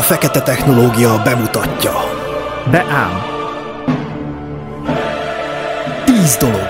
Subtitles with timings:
[0.00, 1.92] A fekete technológia bemutatja.
[2.70, 3.22] Beám.
[6.04, 6.68] Tíz dolog,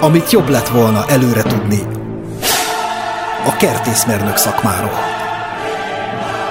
[0.00, 1.82] amit jobb lett volna előre tudni
[3.46, 4.98] a kertészmérnök szakmáról.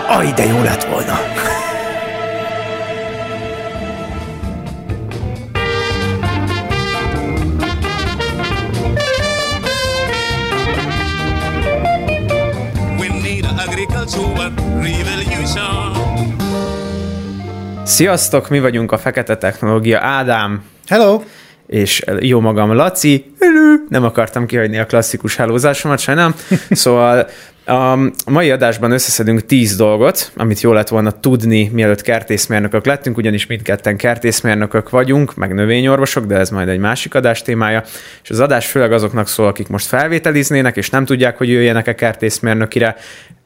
[0.07, 1.54] Aj, de jó lett volna!
[17.95, 19.99] Sziasztok, mi vagyunk a Fekete Technológia.
[20.01, 21.21] Ádám Hello!
[21.67, 23.33] és jó magam Laci.
[23.39, 23.75] Hello.
[23.89, 26.35] Nem akartam kihagyni a klasszikus hálózásomat, sajnálom.
[26.69, 27.27] Szóval
[27.65, 33.45] a mai adásban összeszedünk tíz dolgot, amit jó lett volna tudni, mielőtt kertészmérnökök lettünk, ugyanis
[33.45, 37.83] mindketten kertészmérnökök vagyunk, meg növényorvosok, de ez majd egy másik adás témája.
[38.23, 42.95] És az adás főleg azoknak szól, akik most felvételiznének, és nem tudják, hogy jöjjenek-e kertészmérnökire.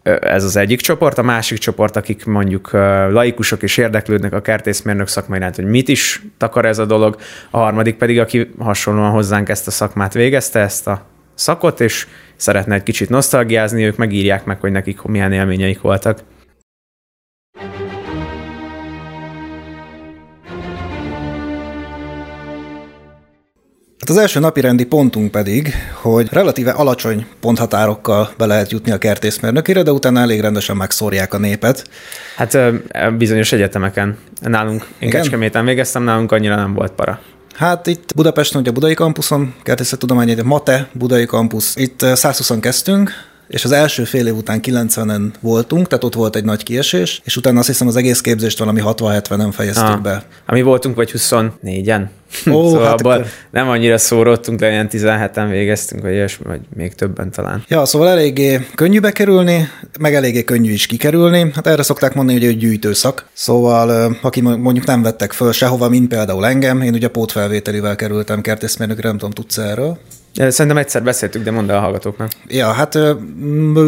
[0.03, 2.71] Ez az egyik csoport, a másik csoport, akik mondjuk
[3.11, 7.15] laikusok és érdeklődnek a kertészmérnök szakma iránt, hogy mit is takar ez a dolog,
[7.49, 12.75] a harmadik pedig, aki hasonlóan hozzánk ezt a szakmát végezte, ezt a szakot, és szeretne
[12.75, 16.19] egy kicsit nosztalgiázni, ők megírják meg, hogy nekik milyen élményeik voltak.
[24.09, 28.97] Hát az első napi rendi pontunk pedig, hogy relatíve alacsony ponthatárokkal be lehet jutni a
[28.97, 31.89] kertészmérnökére, de utána elég rendesen megszórják a népet.
[32.35, 32.57] Hát
[33.17, 35.21] bizonyos egyetemeken, nálunk, én Igen?
[35.21, 37.19] Kecskeméten végeztem, nálunk annyira nem volt para.
[37.55, 42.51] Hát itt Budapesten, ugye a Budai kampuszon, Kertészettudományi Egyetem, MATE, Budai kampusz, itt eh, 120
[42.59, 43.11] kezdtünk,
[43.49, 47.37] és az első fél év után 90-en voltunk, tehát ott volt egy nagy kiesés, és
[47.37, 50.23] utána azt hiszem az egész képzést valami 60-70-en fejeztük Ah, be.
[50.45, 52.01] ami voltunk, vagy 24-en.
[52.51, 56.59] Ó, szóval hát abból akkor- nem annyira szóródtunk, de ilyen 17-en végeztünk, vagy ilyesmi, vagy
[56.75, 57.63] még többen talán.
[57.67, 61.51] Ja, szóval eléggé könnyű bekerülni, meg eléggé könnyű is kikerülni.
[61.53, 63.25] Hát erre szokták mondani, hogy egy gyűjtőszak.
[63.33, 69.07] Szóval, aki mondjuk nem vettek föl sehova, mint például engem, én ugye pótfelvételivel kerültem kertészmérnökre,
[69.07, 69.97] nem tudom, tudsz erről?
[70.47, 72.31] Szerintem egyszer beszéltük, de mondd el a hallgatóknak.
[72.47, 72.97] Ja, hát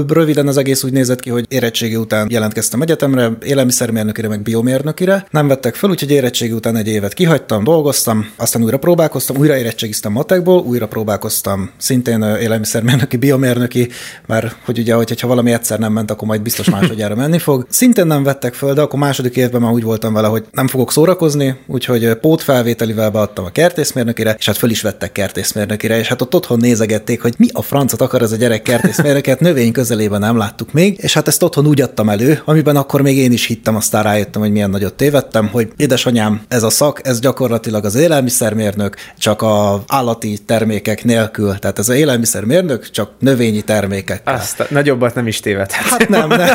[0.07, 5.25] röviden az egész úgy nézett ki, hogy érettségi után jelentkeztem egyetemre, élelmiszermérnökire, meg biomérnökire.
[5.29, 10.11] Nem vettek fel, úgyhogy érettségi után egy évet kihagytam, dolgoztam, aztán újra próbálkoztam, újra érettségiztem
[10.11, 13.90] matekból, újra próbálkoztam szintén élelmiszermérnöki, biomérnöki,
[14.28, 17.66] mert hogy ugye, hogyha valami egyszer nem ment, akkor majd biztos másodjára menni fog.
[17.69, 20.91] Szintén nem vettek föl, de akkor második évben már úgy voltam vele, hogy nem fogok
[20.91, 26.40] szórakozni, úgyhogy pótfelvételivel beadtam a kertészmérnökire, és hát föl is vettek kertészmérnökire, és hát ott
[26.41, 30.72] otthon nézegették, hogy mi a francot akar ez a gyerek kertészmérnöket, növény közelében nem láttuk
[30.72, 34.03] még, és hát ezt otthon úgy adtam elő, amiben akkor még én is hittem, aztán
[34.03, 39.41] rájöttem, hogy milyen nagyot tévedtem, hogy édesanyám, ez a szak, ez gyakorlatilag az élelmiszermérnök, csak
[39.41, 44.34] a állati termékek nélkül, tehát ez az élelmiszermérnök, csak növényi termékekkel.
[44.35, 45.84] Azt nagyobbat nem is tévedhet.
[45.84, 46.50] Hát nem, nem.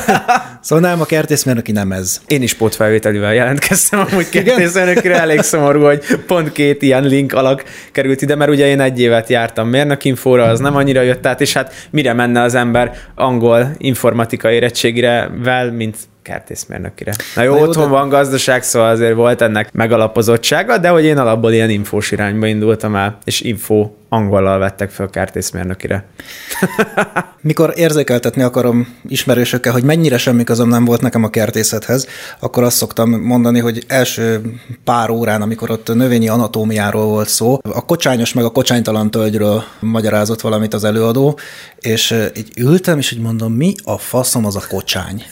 [0.61, 2.21] Szóval nem, a kertészmérnöki nem ez.
[2.27, 8.23] Én is pótfelvételivel jelentkeztem, amúgy kérdészőnökre elég szomorú, hogy pont két ilyen link alak került
[8.23, 11.73] ide, mert ugye én egy évet jártam mérnökinfóra, az nem annyira jött át, és hát
[11.91, 17.15] mire menne az ember angol informatika érettségire vel, mint kertészmérnökire.
[17.35, 21.05] Na jó, Na jó, otthon de- van gazdaság, szóval azért volt ennek megalapozottsága, de hogy
[21.05, 26.05] én alapból ilyen infós irányba indultam el, és info angollal vettek fel kertészmérnökire.
[27.41, 32.07] Mikor érzékeltetni akarom ismerősökkel, hogy mennyire semmi közöm nem volt nekem a kertészethez,
[32.39, 34.41] akkor azt szoktam mondani, hogy első
[34.85, 40.41] pár órán, amikor ott növényi anatómiáról volt szó, a kocsányos meg a kocsánytalan tölgyről magyarázott
[40.41, 41.39] valamit az előadó,
[41.79, 45.25] és így ültem, és így mondom, mi a faszom az a kocsány?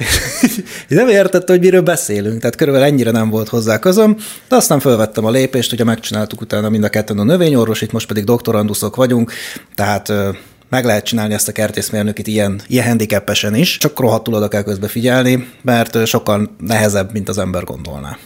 [0.00, 0.06] Így
[0.88, 4.16] nem értette, hogy miről beszélünk, tehát körülbelül ennyire nem volt hozzá közöm,
[4.48, 8.06] de aztán felvettem a lépést, ugye megcsináltuk utána mind a ketten a növényorvos, itt most
[8.06, 9.32] pedig doktoranduszok vagyunk,
[9.74, 10.12] tehát
[10.68, 14.88] meg lehet csinálni ezt a kertészmérnökit ilyen, ilyen handicapesen is, csak rohadtul oda kell közbe
[14.88, 18.18] figyelni, mert sokkal nehezebb, mint az ember gondolná.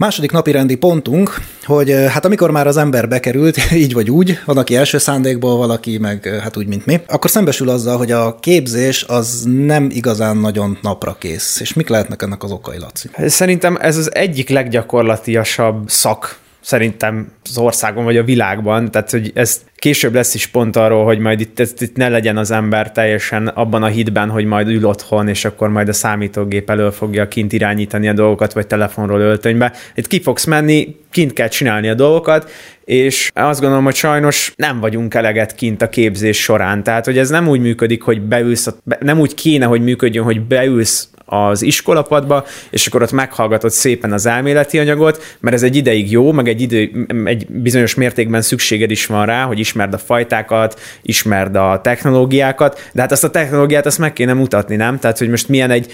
[0.00, 4.38] Második napi rendi pontunk, hogy ö, hát amikor már az ember bekerült, így vagy úgy,
[4.44, 8.10] van, aki első szándékból, valaki meg ö, hát úgy, mint mi, akkor szembesül azzal, hogy
[8.10, 11.60] a képzés az nem igazán nagyon napra kész.
[11.60, 13.08] És mik lehetnek ennek az okai, Laci?
[13.26, 19.60] Szerintem ez az egyik leggyakorlatiasabb szak szerintem az országon vagy a világban, tehát hogy ez
[19.76, 23.46] később lesz is pont arról, hogy majd itt, itt, itt ne legyen az ember teljesen
[23.46, 27.52] abban a hitben, hogy majd ül otthon, és akkor majd a számítógép elől fogja kint
[27.52, 29.72] irányítani a dolgokat, vagy telefonról öltönybe.
[29.94, 32.50] Itt ki fogsz menni, kint kell csinálni a dolgokat,
[32.84, 36.82] és azt gondolom, hogy sajnos nem vagyunk eleget kint a képzés során.
[36.82, 40.40] Tehát, hogy ez nem úgy működik, hogy beülsz, a, nem úgy kéne, hogy működjön, hogy
[40.40, 46.10] beülsz az iskolapadba, és akkor ott meghallgatod szépen az elméleti anyagot, mert ez egy ideig
[46.10, 50.80] jó, meg egy, idő, egy bizonyos mértékben szükséged is van rá, hogy ismerd a fajtákat,
[51.02, 54.98] ismerd a technológiákat, de hát azt a technológiát azt meg kéne mutatni, nem?
[54.98, 55.92] Tehát, hogy most milyen egy,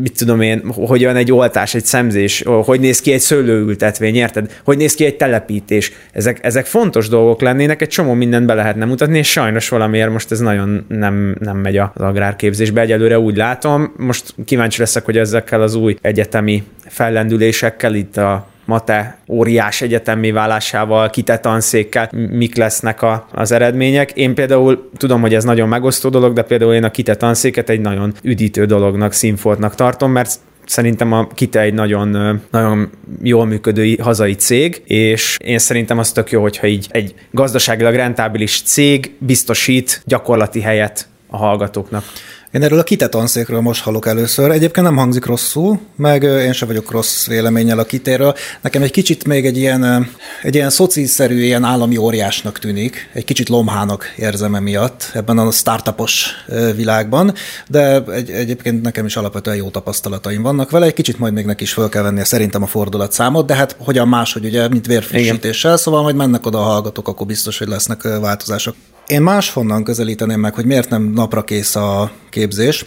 [0.00, 4.60] mit tudom én, hogyan egy oltás, egy szemzés, hogy néz ki egy szőlőültetvény, érted?
[4.64, 5.92] Hogy néz ki egy telepítés.
[6.12, 10.30] Ezek, ezek fontos dolgok lennének, egy csomó mindent be lehetne mutatni, és sajnos valamiért most
[10.30, 12.80] ez nagyon nem, nem megy az agrárképzésbe.
[12.80, 19.18] Egyelőre úgy látom, most kíváncsi leszek, hogy ezekkel az új egyetemi fellendülésekkel itt a Mate
[19.28, 24.10] óriás egyetemi válásával, kitett tanszékkel, mik lesznek a, az eredmények.
[24.10, 27.80] Én például tudom, hogy ez nagyon megosztó dolog, de például én a kitett tanszéket egy
[27.80, 32.90] nagyon üdítő dolognak, színfoltnak tartom, mert Szerintem a Kite egy nagyon, nagyon
[33.22, 38.62] jól működő hazai cég, és én szerintem az tök jó, hogyha így egy gazdaságilag rentábilis
[38.62, 42.04] cég biztosít gyakorlati helyet a hallgatóknak.
[42.54, 44.50] Én erről a kite tanszékről most hallok először.
[44.50, 48.34] Egyébként nem hangzik rosszul, meg én sem vagyok rossz véleménnyel a kitéről.
[48.60, 50.10] Nekem egy kicsit még egy ilyen,
[50.42, 53.10] egy ilyen szociszerű, ilyen állami óriásnak tűnik.
[53.12, 56.30] Egy kicsit lomhának érzem emiatt ebben a startupos
[56.76, 57.34] világban,
[57.68, 60.86] de egy, egyébként nekem is alapvetően jó tapasztalataim vannak vele.
[60.86, 64.08] Egy kicsit majd még neki is fel kell vennie szerintem a fordulatszámot, de hát hogyan
[64.08, 65.82] máshogy, ugye, mint vérfrissítéssel, Igen.
[65.82, 68.74] szóval majd mennek oda a hallgatók, akkor biztos, hogy lesznek változások.
[69.06, 72.86] Én máshonnan közelíteném meg, hogy miért nem napra kész a képzés.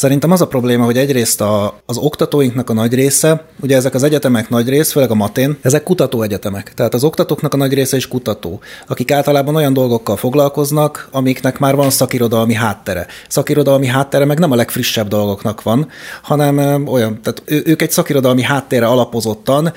[0.00, 4.02] Szerintem az a probléma, hogy egyrészt a, az oktatóinknak a nagy része, ugye ezek az
[4.02, 6.74] egyetemek nagy rész, főleg a matén, ezek kutató egyetemek.
[6.74, 11.74] Tehát az oktatóknak a nagy része is kutató, akik általában olyan dolgokkal foglalkoznak, amiknek már
[11.74, 13.06] van szakirodalmi háttere.
[13.28, 15.88] Szakirodalmi háttere meg nem a legfrissebb dolgoknak van,
[16.22, 19.72] hanem olyan, tehát ők egy szakirodalmi háttérre alapozottan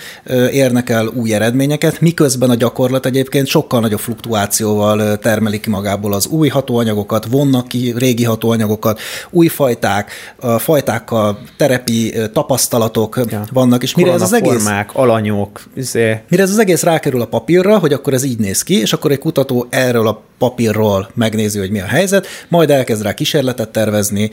[0.52, 6.48] érnek el új eredményeket, miközben a gyakorlat egyébként sokkal nagyobb fluktuációval termelik magából az új
[6.48, 9.00] hatóanyagokat, vonnak ki régi hatóanyagokat,
[9.30, 10.12] új fajták,
[10.58, 13.46] fajtákkal terepi tapasztalatok ja.
[13.52, 14.70] vannak, és mire ez az egész...
[14.94, 16.22] alanyok, izé.
[16.30, 19.12] Mire ez az egész rákerül a papírra, hogy akkor ez így néz ki, és akkor
[19.12, 24.30] egy kutató erről a papírról megnézi, hogy mi a helyzet, majd elkezd rá kísérletet tervezni,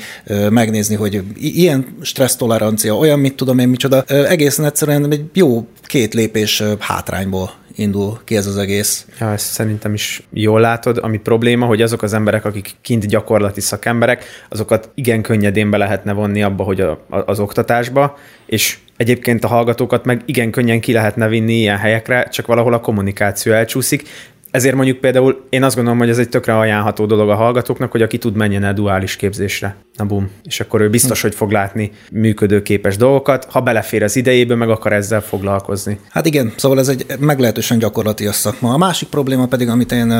[0.50, 4.02] megnézni, hogy ilyen stressztolerancia, olyan, mit tudom én, micsoda.
[4.02, 9.06] Egészen egyszerűen egy jó két lépés hátrányból indul ki ez az egész.
[9.20, 10.98] Ja, ezt szerintem is jól látod.
[11.02, 16.12] Ami probléma, hogy azok az emberek, akik kint gyakorlati szakemberek, azokat igen könnyedén be lehetne
[16.12, 20.92] vonni abba, hogy a, a, az oktatásba, és egyébként a hallgatókat meg igen könnyen ki
[20.92, 24.08] lehetne vinni ilyen helyekre, csak valahol a kommunikáció elcsúszik,
[24.50, 28.02] ezért mondjuk például én azt gondolom, hogy ez egy tökre ajánlható dolog a hallgatóknak, hogy
[28.02, 29.76] aki tud, menjen el duális képzésre.
[29.96, 30.30] Na bum.
[30.44, 34.92] És akkor ő biztos, hogy fog látni működőképes dolgokat, ha belefér az idejébe, meg akar
[34.92, 35.98] ezzel foglalkozni.
[36.08, 38.72] Hát igen, szóval ez egy meglehetősen gyakorlati szakma.
[38.72, 40.12] A másik probléma pedig, amit én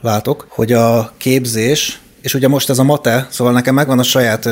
[0.00, 4.48] látok, hogy a képzés és ugye most ez a MATE, szóval nekem megvan a saját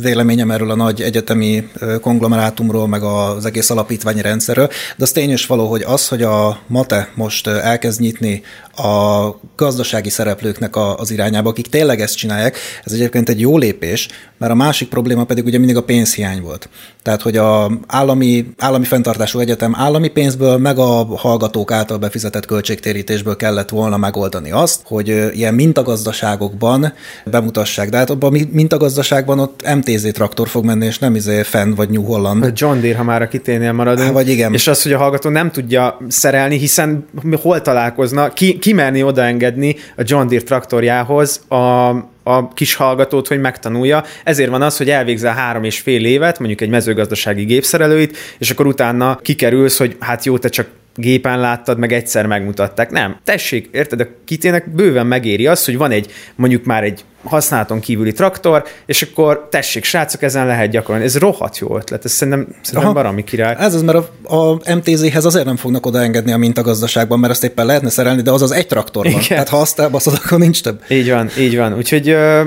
[0.00, 1.68] véleményem erről a nagy egyetemi
[2.00, 4.66] konglomerátumról, meg az egész alapítványi rendszerről,
[4.96, 8.42] de az tényes való, hogy az, hogy a MATE most elkezd nyitni
[8.78, 14.08] a gazdasági szereplőknek az irányába, akik tényleg ezt csinálják, ez egyébként egy jó lépés,
[14.38, 16.68] mert a másik probléma pedig ugye mindig a pénzhiány volt.
[17.02, 23.36] Tehát, hogy a állami, állami fenntartású egyetem állami pénzből, meg a hallgatók által befizetett költségtérítésből
[23.36, 26.92] kellett volna megoldani azt, hogy ilyen mintagazdaságokban
[27.24, 27.88] bemutassák.
[27.88, 31.88] De hát abban a mintagazdaságban ott MTZ traktor fog menni, és nem izé Fenn vagy
[31.90, 32.52] New Holland.
[32.54, 34.06] John Deere, ha már a kiténél maradunk.
[34.06, 34.52] Há, vagy igen.
[34.52, 37.06] És az, hogy a hallgató nem tudja szerelni, hiszen
[37.42, 41.90] hol találkozna, ki, ki merni odaengedni a John Deere traktorjához a
[42.28, 44.04] a kis hallgatót, hogy megtanulja.
[44.24, 48.66] Ezért van az, hogy elvégzel három és fél évet, mondjuk egy mezőgazdasági gépszerelőit, és akkor
[48.66, 52.90] utána kikerülsz, hogy hát jó, te csak gépen láttad, meg egyszer megmutatták.
[52.90, 53.16] Nem.
[53.24, 58.12] Tessék, érted, a kitének bőven megéri az, hogy van egy, mondjuk már egy használaton kívüli
[58.12, 61.04] traktor, és akkor tessék, srácok, ezen lehet gyakorolni.
[61.04, 63.56] Ez rohadt jó ötlet, ez szerintem, szerintem barami király.
[63.58, 67.66] Ez az, mert a, a MTZ-hez azért nem fognak odaengedni a mintagazdaságban, mert azt éppen
[67.66, 69.12] lehetne szerelni, de az az egy traktor van.
[69.12, 69.24] Igen.
[69.28, 70.80] Tehát ha azt elbaszod, akkor nincs több.
[70.88, 71.76] Így van, így van.
[71.76, 72.42] Úgyhogy ö,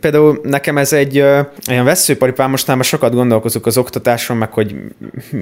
[0.00, 1.40] például nekem ez egy ö,
[1.70, 4.74] olyan veszőparipám, most sokat gondolkozok az oktatáson, meg hogy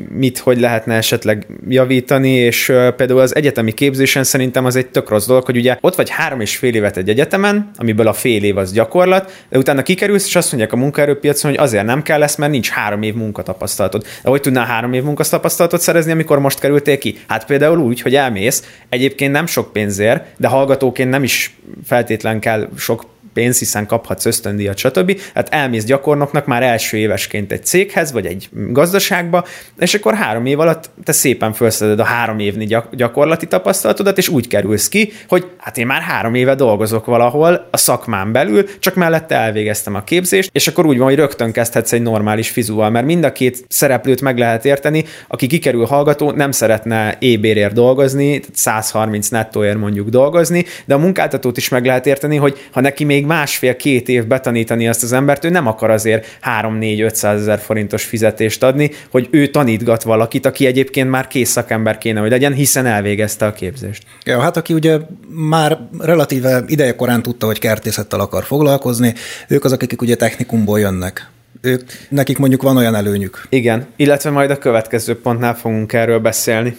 [0.08, 5.08] mit, hogy lehetne esetleg javítani, és ö, például az egyetemi képzésen szerintem az egy tök
[5.08, 8.44] rossz dolog, hogy ugye ott vagy három és fél évet egy egyetemen, amiből a fél
[8.44, 12.18] év az gyakorlat, de utána kikerülsz, és azt mondják a munkaerőpiacon, hogy azért nem kell
[12.18, 14.02] lesz, mert nincs három év munkatapasztalatod.
[14.22, 17.18] De hogy tudnál három év munkatapasztalatot szerezni, amikor most kerültél ki?
[17.28, 22.68] Hát például úgy, hogy elmész, egyébként nem sok pénzért, de hallgatóként nem is feltétlen kell
[22.76, 25.20] sok pénz, hiszen kaphatsz ösztöndíjat, stb.
[25.34, 29.44] Hát elmész gyakornoknak már első évesként egy céghez, vagy egy gazdaságba,
[29.78, 34.48] és akkor három év alatt te szépen felszeded a három gyak- gyakorlati tapasztalatodat, és úgy
[34.48, 39.34] kerülsz ki, hogy hát én már három éve dolgozok valahol a szakmán belül, csak mellette
[39.34, 43.24] elvégeztem a képzést, és akkor úgy van, hogy rögtön kezdhetsz egy normális fizuval, mert mind
[43.24, 49.78] a két szereplőt meg lehet érteni, aki kikerül hallgató, nem szeretne ébérért dolgozni, 130 nettóért
[49.78, 54.26] mondjuk dolgozni, de a munkáltatót is meg lehet érteni, hogy ha neki még másfél-két év
[54.26, 59.46] betanítani azt az embert, ő nem akar azért 3-4-500 ezer forintos fizetést adni, hogy ő
[59.46, 64.02] tanítgat valakit, aki egyébként már kész szakember kéne, hogy legyen, hiszen elvégezte a képzést.
[64.24, 69.14] Ja, hát aki ugye már relatíve ideje korán tudta, hogy kertészettel akar foglalkozni,
[69.48, 71.28] ők azok, akik ugye technikumból jönnek.
[71.60, 73.46] Ők, nekik mondjuk van olyan előnyük.
[73.48, 76.76] Igen, illetve majd a következő pontnál fogunk erről beszélni.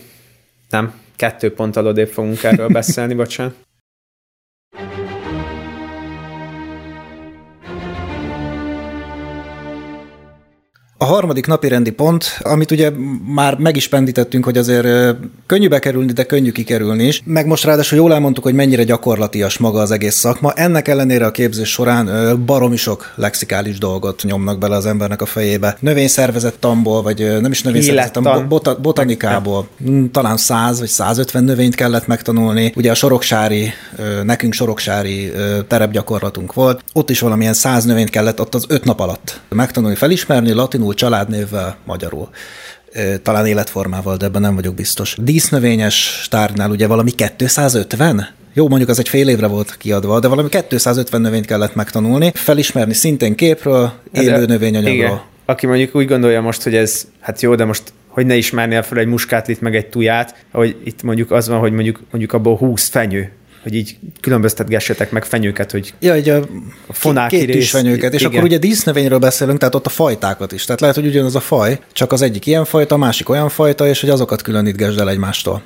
[0.70, 3.65] Nem, kettő pont alodébb fogunk erről beszélni, bocsánat.
[11.06, 12.92] A harmadik napi rendi pont, amit ugye
[13.36, 14.88] már meg is pendítettünk, hogy azért
[15.46, 17.22] könnyű bekerülni, de könnyű kikerülni is.
[17.26, 20.52] Meg most ráadásul jól elmondtuk, hogy mennyire gyakorlatias maga az egész szakma.
[20.52, 22.10] Ennek ellenére a képzés során
[22.46, 25.78] baromi sok lexikális dolgot nyomnak bele az embernek a fejébe.
[25.80, 29.68] Növényszervezettamból, vagy nem is növényszervezettamból, bota, botanikából.
[29.90, 32.74] Mm, Talán 100 vagy 150 növényt kellett megtanulni.
[32.76, 33.72] Ugye a soroksári,
[34.24, 35.32] nekünk soroksári
[35.68, 36.84] terepgyakorlatunk volt.
[36.94, 41.78] Ott is valamilyen 100 növényt kellett ott az 5 nap alatt megtanulni, felismerni, latinul, családnévvel,
[41.86, 42.30] magyarul.
[43.22, 45.16] Talán életformával, de ebben nem vagyok biztos.
[45.22, 48.28] Dísznövényes tárgynál ugye valami 250?
[48.54, 52.94] Jó, mondjuk az egy fél évre volt kiadva, de valami 250 növényt kellett megtanulni, felismerni
[52.94, 55.26] szintén képről, élő De- növényanyagról.
[55.46, 58.98] Aki mondjuk úgy gondolja most, hogy ez, hát jó, de most hogy ne ismernél fel
[58.98, 62.88] egy muskátlit, meg egy tuját, hogy itt mondjuk az van, hogy mondjuk, mondjuk abból 20
[62.88, 63.32] fenyő,
[63.66, 66.42] hogy így különböztetgessetek meg fenyőket, hogy Ja, így a
[66.90, 68.32] fonáki két rész, kisfenyőket, és igen.
[68.32, 70.66] akkor ugye dísznövényről beszélünk, tehát ott a fajtákat is.
[70.66, 73.88] Tehát lehet, hogy ugyanaz a faj, csak az egyik ilyen fajta, a másik olyan fajta,
[73.88, 75.62] és hogy azokat különítgesd el egymástól.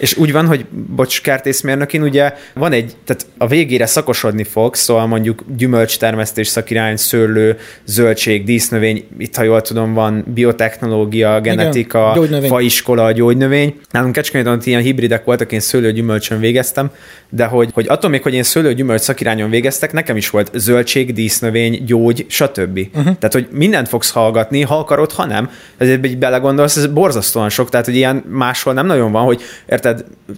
[0.00, 0.66] És úgy van, hogy
[0.96, 7.58] bocs, kertészmérnökin ugye van egy, tehát a végére szakosodni fog, szóval mondjuk gyümölcstermesztés szakirány, szőlő,
[7.84, 12.48] zöldség, dísznövény, itt ha jól tudom, van biotechnológia, genetika, gyógynövény.
[12.48, 13.80] faiskola, gyógynövény.
[13.90, 16.90] Nálunk Kecskeméten ilyen hibridek voltak, én szőlő-gyümölcsön végeztem,
[17.28, 21.84] de hogy, hogy attól még, hogy én szőlő-gyümölcs szakirányon végeztek, nekem is volt zöldség, dísznövény,
[21.84, 22.78] gyógy, stb.
[22.78, 23.04] Uh-huh.
[23.04, 25.50] Tehát, hogy mindent fogsz hallgatni, ha akarod, ha nem.
[25.76, 29.89] Ezért így belegondolsz, ez borzasztóan sok, tehát, hogy ilyen máshol nem nagyon van, hogy érted,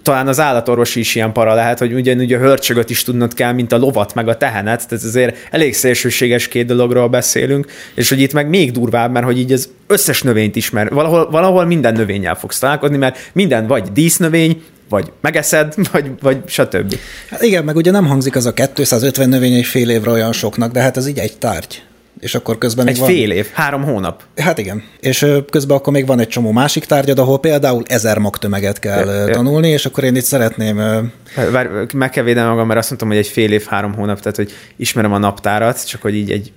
[0.03, 3.71] talán az állatorvosi is ilyen para lehet, hogy ugyanúgy a hörcsögöt is tudnod kell, mint
[3.71, 8.33] a lovat, meg a tehenet, tehát azért elég szélsőséges két dologról beszélünk, és hogy itt
[8.33, 12.59] meg még durvább, mert hogy így az összes növényt ismer, valahol, valahol minden növényel fogsz
[12.59, 16.95] találkozni, mert minden vagy dísznövény, vagy megeszed, vagy, vagy stb.
[17.29, 20.71] Hát igen, meg ugye nem hangzik az a 250 növény egy fél évre olyan soknak,
[20.71, 21.81] de hát ez így egy tárgy.
[22.23, 23.11] És akkor közben Egy még van...
[23.11, 24.23] fél év, három hónap.
[24.35, 24.83] Hát igen.
[24.99, 29.33] És közben akkor még van egy csomó másik tárgyad, ahol például ezer magtömeget kell ja.
[29.33, 31.11] tanulni, és akkor én itt szeretném
[31.51, 34.35] Vár, meg kell védenem magam, mert azt mondtam, hogy egy fél év, három hónap, tehát
[34.35, 36.51] hogy ismerem a naptárat, csak hogy így egy,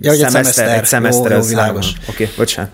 [0.00, 1.92] Ja, szemeszter, egy szemeszter, Jó, jó, az.
[2.08, 2.70] Oké, okay, bocsánat.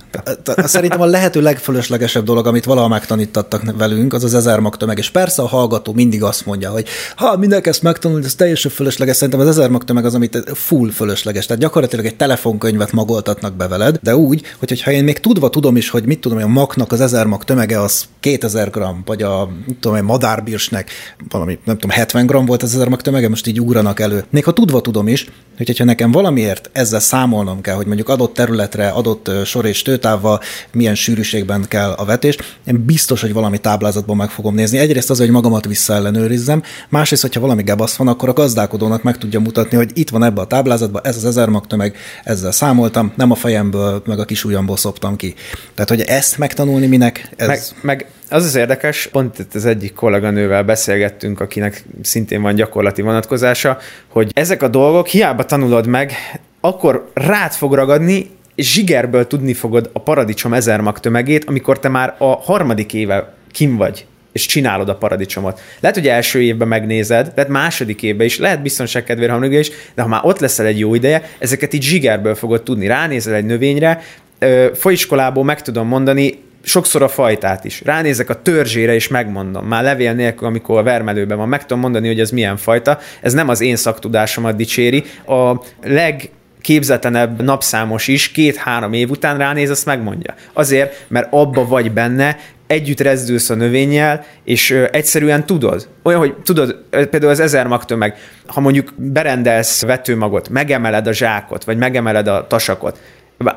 [0.64, 4.98] Szerintem a lehető legfölöslegesebb dolog, amit valaha megtanítattak velünk, az az ezer magtömeg.
[4.98, 9.16] És persze a hallgató mindig azt mondja, hogy ha mindenki ezt megtanulni, ez teljesen fölösleges.
[9.16, 11.46] Szerintem az ezer magtömeg az, amit full fölösleges.
[11.46, 15.76] Tehát gyakorlatilag egy telefonkönyvet magoltatnak be veled, de úgy, hogy hogyha én még tudva tudom
[15.76, 19.22] is, hogy mit tudom, hogy a magnak az ezer mag tömege az 2000 gram, vagy
[19.22, 20.90] a mit tudom, egy madárbirsnek
[21.48, 24.24] valami, nem tudom, 70 gram volt az ezer tömege, most így ugranak elő.
[24.30, 25.24] Még ha tudva tudom is,
[25.56, 30.40] hogy hogyha nekem valamiért ezzel számolnom kell, hogy mondjuk adott területre, adott sor és tőtávval
[30.72, 32.36] milyen sűrűségben kell a vetés,
[32.66, 34.78] én biztos, hogy valami táblázatban meg fogom nézni.
[34.78, 39.40] Egyrészt az, hogy magamat visszaellenőrizzem, másrészt, hogyha valami gebasz van, akkor a gazdálkodónak meg tudja
[39.40, 43.34] mutatni, hogy itt van ebbe a táblázatban, ez az ezer tömeg, ezzel számoltam, nem a
[43.34, 45.34] fejemből, meg a kis ujjamból szoptam ki.
[45.74, 47.48] Tehát, hogy ezt megtanulni minek, ez...
[47.48, 53.02] Meg, meg az az érdekes, pont itt az egyik kolléganővel beszélgettünk, akinek szintén van gyakorlati
[53.02, 56.12] vonatkozása, hogy ezek a dolgok hiába tanulod meg,
[56.60, 62.14] akkor rád fog ragadni, zsigerből tudni fogod a paradicsom ezer mag tömegét, amikor te már
[62.18, 65.60] a harmadik éve kim vagy és csinálod a paradicsomot.
[65.80, 70.02] Lehet, hogy első évben megnézed, lehet második évben is, lehet biztonság kedvére harmadik is, de
[70.02, 72.86] ha már ott leszel egy jó ideje, ezeket így zsigerből fogod tudni.
[72.86, 74.02] Ránézel egy növényre,
[74.38, 77.82] ö, főiskolából meg tudom mondani, sokszor a fajtát is.
[77.84, 79.66] Ránézek a törzsére, és megmondom.
[79.66, 82.98] Már levél nélkül, amikor a vermelőben van, meg tudom mondani, hogy ez milyen fajta.
[83.20, 85.04] Ez nem az én szaktudásomat dicséri.
[85.26, 90.34] A leg képzetlenebb napszámos is két-három év után ránéz, azt megmondja.
[90.52, 95.88] Azért, mert abba vagy benne, együtt rezdülsz a növényjel, és ö, egyszerűen tudod.
[96.02, 101.76] Olyan, hogy tudod, például az ezer magtömeg, ha mondjuk berendelsz vetőmagot, megemeled a zsákot, vagy
[101.76, 102.98] megemeled a tasakot,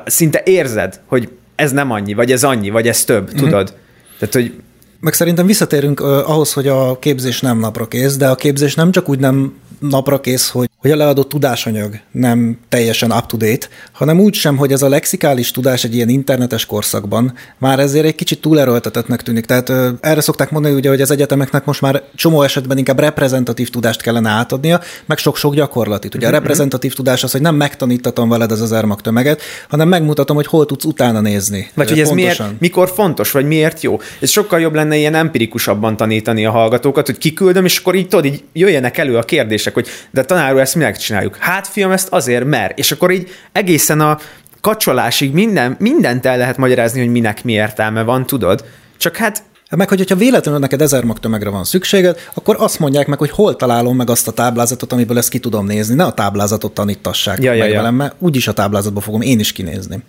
[0.04, 1.28] szinte érzed, hogy
[1.62, 3.74] ez nem annyi, vagy ez annyi, vagy ez több, tudod?
[4.18, 4.52] Tehát, hogy
[5.00, 9.08] Meg szerintem visszatérünk ahhoz, hogy a képzés nem napra kész, de a képzés nem csak
[9.08, 9.54] úgy nem
[9.88, 14.82] napra kész, hogy, hogy a leadott tudásanyag nem teljesen up-to-date, hanem úgy sem, hogy ez
[14.82, 19.46] a lexikális tudás egy ilyen internetes korszakban már ezért egy kicsit túlerőltetetnek tűnik.
[19.46, 23.70] Tehát uh, erre szokták mondani, ugye, hogy az egyetemeknek most már csomó esetben inkább reprezentatív
[23.70, 26.14] tudást kellene átadnia, meg sok-sok gyakorlatit.
[26.14, 30.46] Ugye a reprezentatív tudás az, hogy nem megtanítatom veled az ezer magtömeget, hanem megmutatom, hogy
[30.46, 31.70] hol tudsz utána nézni.
[31.74, 32.46] Vagy hogy ez Pontosan.
[32.46, 34.00] miért, mikor fontos, vagy miért jó.
[34.20, 38.24] Ez sokkal jobb lenne ilyen empirikusabban tanítani a hallgatókat, hogy kiküldöm, és akkor így tudod,
[38.24, 41.36] így jöjjenek elő a kérdések, hogy de tanár úr, ezt minek csináljuk?
[41.36, 42.72] Hát fiam, ezt azért mer.
[42.76, 44.18] És akkor így egészen a
[44.60, 48.64] kacsolásig minden, mindent el lehet magyarázni, hogy minek mi értelme van, tudod?
[48.96, 49.42] Csak hát
[49.76, 53.56] Meg, hogy hogyha véletlenül neked ezer magtömegre van szükséged, akkor azt mondják meg, hogy hol
[53.56, 55.94] találom meg azt a táblázatot, amiből ezt ki tudom nézni.
[55.94, 57.74] Ne a táblázatot tanítassák Ja, meg ja, ja.
[57.74, 60.02] velem, mert úgyis a táblázatba fogom én is kinézni.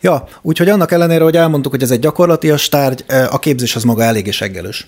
[0.00, 3.82] Ja, úgyhogy annak ellenére, hogy elmondtuk, hogy ez egy gyakorlatias tárgy, eh, a képzés az
[3.82, 4.86] maga eléggé seggelős.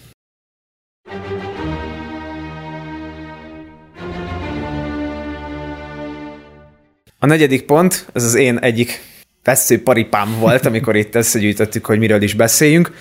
[7.23, 9.01] A negyedik pont, ez az én egyik
[9.45, 12.93] vesző paripám volt, amikor itt összegyűjtöttük, hogy miről is beszéljünk.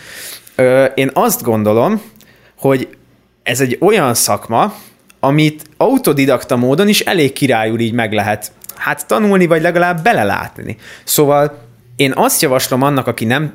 [0.95, 2.01] Én azt gondolom,
[2.57, 2.87] hogy
[3.43, 4.73] ez egy olyan szakma,
[5.19, 10.77] amit autodidakta módon is elég királyul így meg lehet hát tanulni, vagy legalább belelátni.
[11.03, 13.53] Szóval én azt javaslom annak, aki nem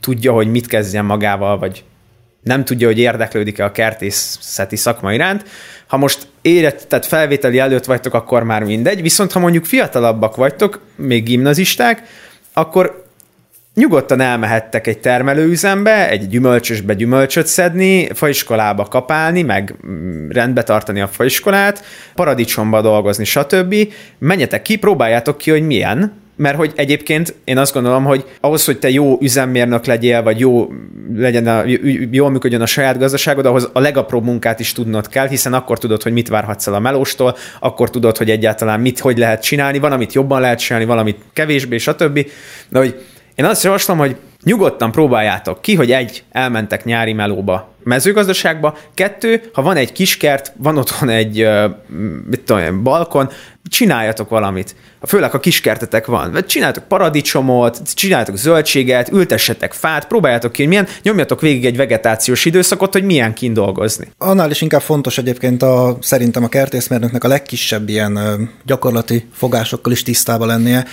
[0.00, 1.84] tudja, hogy mit kezdjen magával, vagy
[2.44, 5.44] nem tudja, hogy érdeklődik-e a kertészeti szakma iránt.
[5.86, 10.80] Ha most érett, tehát felvételi előtt vagytok, akkor már mindegy, viszont ha mondjuk fiatalabbak vagytok,
[10.96, 12.02] még gimnazisták,
[12.52, 13.04] akkor
[13.74, 21.08] nyugodtan elmehettek egy termelőüzembe, egy gyümölcsösbe gyümölcsöt szedni, faiskolába kapálni, meg mm, rendbe tartani a
[21.08, 21.84] faiskolát,
[22.14, 23.74] paradicsomba dolgozni, stb.
[24.18, 28.78] Menjetek ki, próbáljátok ki, hogy milyen, mert hogy egyébként én azt gondolom, hogy ahhoz, hogy
[28.78, 30.68] te jó üzemmérnök legyél, vagy jó
[31.16, 31.62] legyen a,
[32.10, 36.02] jól működjön a saját gazdaságod, ahhoz a legapróbb munkát is tudnod kell, hiszen akkor tudod,
[36.02, 39.92] hogy mit várhatsz el a melóstól, akkor tudod, hogy egyáltalán mit, hogy lehet csinálni, van,
[39.92, 42.26] amit jobban lehet csinálni, valamit kevésbé, stb.
[42.68, 48.76] De hogy én azt javaslom, hogy nyugodtan próbáljátok ki, hogy egy, elmentek nyári melóba, mezőgazdaságba,
[48.94, 51.48] kettő, ha van egy kiskert, van otthon egy,
[52.30, 53.30] mit tudom, balkon,
[53.68, 54.74] csináljatok valamit.
[55.02, 56.44] Főleg, ha kiskertetek van.
[56.46, 62.92] Csináljatok paradicsomot, csináljatok zöldséget, ültessetek fát, próbáljátok ki, hogy milyen, nyomjatok végig egy vegetációs időszakot,
[62.92, 64.08] hogy milyen kint dolgozni.
[64.18, 68.18] Annál is inkább fontos egyébként a, szerintem a kertészmérnöknek a legkisebb ilyen
[68.64, 70.84] gyakorlati fogásokkal is tisztába lennie,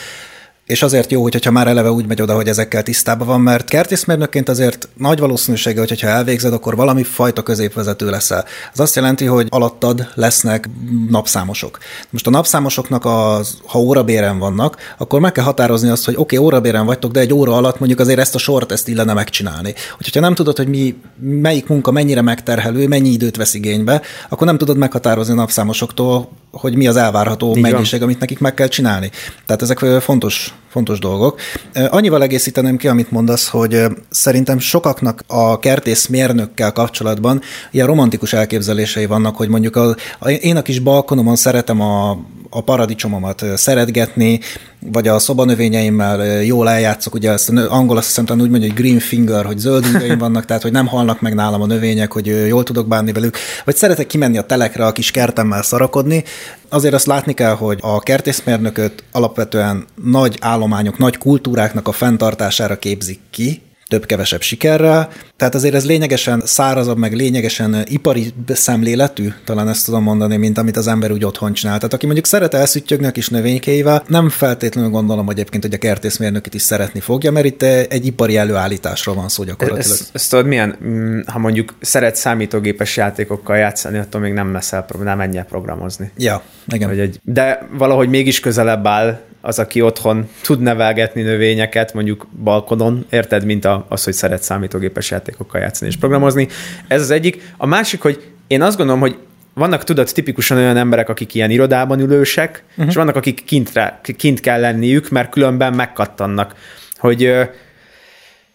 [0.71, 4.49] és azért jó, hogyha már eleve úgy megy oda, hogy ezekkel tisztában van, mert kertészmérnökként
[4.49, 8.45] azért nagy valószínűsége, hogy ha elvégzed, akkor valami fajta középvezető leszel.
[8.73, 10.69] Az azt jelenti, hogy alattad lesznek
[11.09, 11.77] napszámosok.
[12.09, 16.47] Most a napszámosoknak, az, ha órabéren vannak, akkor meg kell határozni azt, hogy oké, okay,
[16.47, 19.73] órabéren vagytok, de egy óra alatt mondjuk azért ezt a sort ezt illene megcsinálni.
[19.97, 24.57] Hogyha nem tudod, hogy mi, melyik munka mennyire megterhelő, mennyi időt vesz igénybe, akkor nem
[24.57, 29.11] tudod meghatározni a napszámosoktól, hogy mi az elvárható mennyiség, amit nekik meg kell csinálni.
[29.45, 31.39] Tehát ezek fontos, fontos dolgok.
[31.73, 39.05] Annyival egészíteném ki, amit mondasz, hogy szerintem sokaknak a kertész mérnökkel kapcsolatban ilyen romantikus elképzelései
[39.05, 42.17] vannak, hogy mondjuk a, a, én a kis balkonomon szeretem a,
[42.53, 44.39] a paradicsomomat szeretgetni,
[44.79, 49.45] vagy a szobanövényeimmel jól eljátszok, ugye ezt angol azt hiszem úgy mondja, hogy green finger,
[49.45, 52.87] hogy zöld ujjaim vannak, tehát hogy nem halnak meg nálam a növények, hogy jól tudok
[52.87, 56.23] bánni velük, vagy szeretek kimenni a telekre a kis kertemmel szarakodni.
[56.69, 63.19] Azért azt látni kell, hogy a kertészmérnököt alapvetően nagy állományok, nagy kultúráknak a fenntartására képzik
[63.29, 65.09] ki, több-kevesebb sikerrel.
[65.37, 70.77] Tehát azért ez lényegesen szárazabb, meg lényegesen ipari szemléletű, talán ezt tudom mondani, mint amit
[70.77, 71.75] az ember úgy otthon csinál.
[71.75, 75.77] Tehát aki mondjuk szeret elszüttyögni a kis növénykéivel, nem feltétlenül gondolom hogy egyébként, hogy a
[75.77, 79.97] kertészmérnökit is szeretni fogja, mert itt egy ipari előállításról van szó gyakorlatilag.
[79.99, 84.85] Ezt, ezt tudod milyen, mm, ha mondjuk szeret számítógépes játékokkal játszani, attól még nem leszel,
[85.03, 86.11] nem menj el programozni.
[86.17, 86.89] Ja, igen.
[86.89, 93.05] Vagy egy, de valahogy mégis közelebb áll az, aki otthon tud nevelgetni növényeket, mondjuk balkonon,
[93.09, 96.47] érted, mint a, az, hogy szeret számítógépes játékokkal játszani és programozni.
[96.87, 97.53] Ez az egyik.
[97.57, 99.17] A másik, hogy én azt gondolom, hogy
[99.53, 102.87] vannak, tudod, tipikusan olyan emberek, akik ilyen irodában ülősek, uh-huh.
[102.87, 106.55] és vannak, akik kintre, kint kell lenniük, mert különben megkattannak.
[106.97, 107.33] Hogy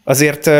[0.04, 0.50] azért,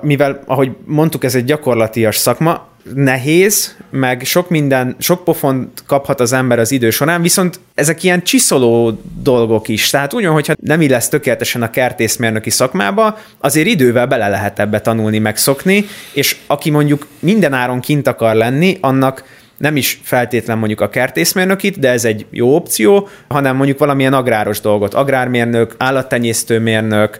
[0.00, 6.32] mivel, ahogy mondtuk, ez egy gyakorlatias szakma, nehéz, meg sok minden, sok pofont kaphat az
[6.32, 9.90] ember az idő során, viszont ezek ilyen csiszoló dolgok is.
[9.90, 15.18] Tehát úgy, hogyha nem illesz tökéletesen a kertészmérnöki szakmába, azért idővel bele lehet ebbe tanulni,
[15.18, 19.24] megszokni, és aki mondjuk minden áron kint akar lenni, annak
[19.58, 24.60] nem is feltétlen mondjuk a kertészmérnökit, de ez egy jó opció, hanem mondjuk valamilyen agráros
[24.60, 27.18] dolgot, agrármérnök, állattenyésztőmérnök,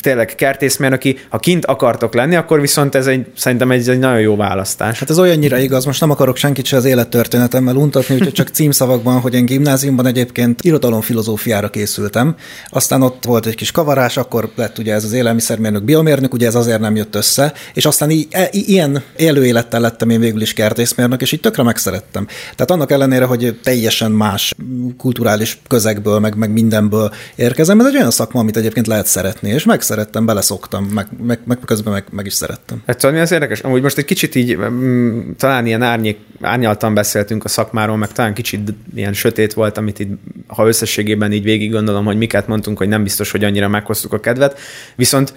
[0.00, 4.36] tényleg kertészmérnöki, ha kint akartok lenni, akkor viszont ez egy, szerintem egy, egy nagyon jó
[4.36, 4.98] választás.
[4.98, 9.20] Hát ez olyannyira igaz, most nem akarok senkit se az élettörténetemmel untatni, úgyhogy csak címszavakban,
[9.20, 12.36] hogy én gimnáziumban egyébként irodalomfilozófiára készültem.
[12.70, 16.54] Aztán ott volt egy kis kavarás, akkor lett ugye ez az élelmiszermérnök, biomérnök, ugye ez
[16.54, 20.40] azért nem jött össze, és aztán i- e- i- ilyen élő élettel lettem én végül
[20.40, 22.26] is kertészmérnök, és így tökre megszerettem.
[22.26, 24.54] Tehát annak ellenére, hogy teljesen más
[24.98, 29.64] kulturális közegből, meg, meg mindenből érkezem, ez egy olyan szakma, amit egyébként lehet szeretni, és
[29.64, 32.82] megszerettem, beleszoktam, meg, meg, meg közben meg, meg is szerettem.
[32.86, 33.60] Hát tudod, mi az érdekes?
[33.60, 38.34] Amúgy most egy kicsit így, mm, talán ilyen árnyék, árnyaltan beszéltünk a szakmáról, meg talán
[38.34, 40.08] kicsit ilyen sötét volt, amit így,
[40.46, 44.20] ha összességében így végig gondolom, hogy miket mondtunk, hogy nem biztos, hogy annyira meghoztuk a
[44.20, 44.58] kedvet.
[44.96, 45.34] Viszont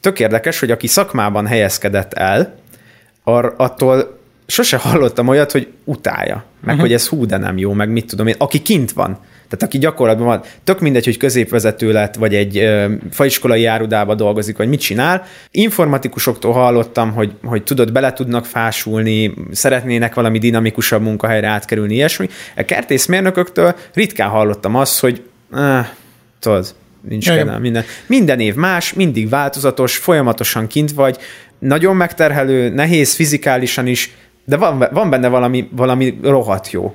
[0.00, 2.60] tök érdekes, hogy aki szakmában helyezkedett el,
[3.24, 4.20] ar, attól
[4.52, 6.80] sose hallottam olyat, hogy utálja, meg uh-huh.
[6.80, 9.18] hogy ez hú, de nem jó, meg mit tudom én, aki kint van.
[9.48, 14.56] Tehát aki gyakorlatban van, tök mindegy, hogy középvezető lett, vagy egy ö, faiskolai járudába dolgozik,
[14.56, 15.26] vagy mit csinál.
[15.50, 22.28] Informatikusoktól hallottam, hogy, hogy tudod, bele tudnak fásulni, szeretnének valami dinamikusabb munkahelyre átkerülni, ilyesmi.
[22.56, 25.22] A kertészmérnököktől ritkán hallottam azt, hogy
[25.54, 25.88] eh,
[26.40, 26.74] tudod,
[27.08, 27.38] nincs Igen.
[27.38, 27.84] kedvem, minden.
[28.06, 31.18] Minden év más, mindig változatos, folyamatosan kint vagy,
[31.62, 36.94] nagyon megterhelő, nehéz fizikálisan is, de van, van benne valami, valami rohadt jó.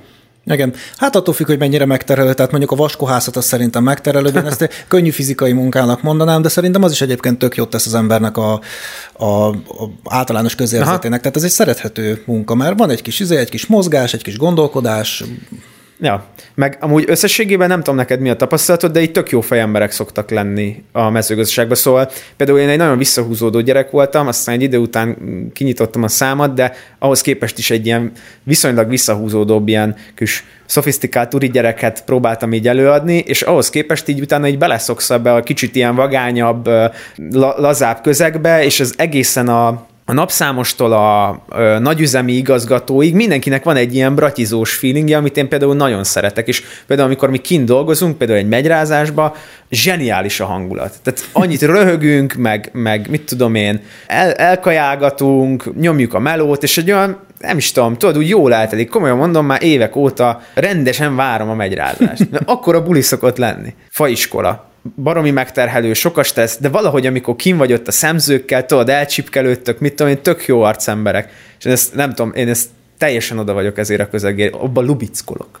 [0.52, 0.74] Igen.
[0.96, 2.34] Hát attól függ, hogy mennyire megterelő.
[2.34, 6.82] Tehát mondjuk a vaskohászat az szerintem megterelő, én ezt könnyű fizikai munkának mondanám, de szerintem
[6.82, 8.60] az is egyébként tök jót tesz az embernek a,
[9.12, 9.54] a, a
[10.04, 11.20] általános közérzetének.
[11.20, 14.36] Tehát ez egy szerethető munka, mert van egy kis izé, egy kis mozgás, egy kis
[14.36, 15.24] gondolkodás.
[16.00, 19.90] Ja, meg amúgy összességében nem tudom neked mi a tapasztalatod, de itt tök jó fejemberek
[19.90, 21.76] szoktak lenni a mezőgazdaságban.
[21.76, 25.16] Szóval például én egy nagyon visszahúzódó gyerek voltam, aztán egy idő után
[25.52, 31.50] kinyitottam a számat, de ahhoz képest is egy ilyen viszonylag visszahúzódóbb, ilyen kis szofisztikált uri
[31.50, 35.94] gyereket próbáltam így előadni, és ahhoz képest így utána így beleszoksz ebbe a kicsit ilyen
[35.94, 36.66] vagányabb,
[37.32, 43.76] la- lazább közegbe, és az egészen a a napszámostól a ö, nagyüzemi igazgatóig mindenkinek van
[43.76, 48.18] egy ilyen bratizós feelingje, amit én például nagyon szeretek, és például amikor mi kint dolgozunk,
[48.18, 49.36] például egy megyrázásba,
[49.70, 50.94] zseniális a hangulat.
[51.02, 56.90] Tehát annyit röhögünk, meg, meg mit tudom én, el, elkajálgatunk, nyomjuk a melót, és egy
[56.90, 61.48] olyan, nem is tudom, tudod, úgy jól eltelik, komolyan mondom, már évek óta rendesen várom
[61.48, 62.30] a megyrázást.
[62.30, 63.74] Mert akkor a buli szokott lenni.
[63.90, 69.78] Faiskola, baromi megterhelő, sokas tesz, de valahogy amikor kim vagy ott a szemzőkkel, tudod, elcsipkelődtök,
[69.78, 71.32] mit tudom én, tök jó arcemberek.
[71.58, 75.60] És én ezt nem tudom, én ezt teljesen oda vagyok ezért a közegért, abban lubickolok.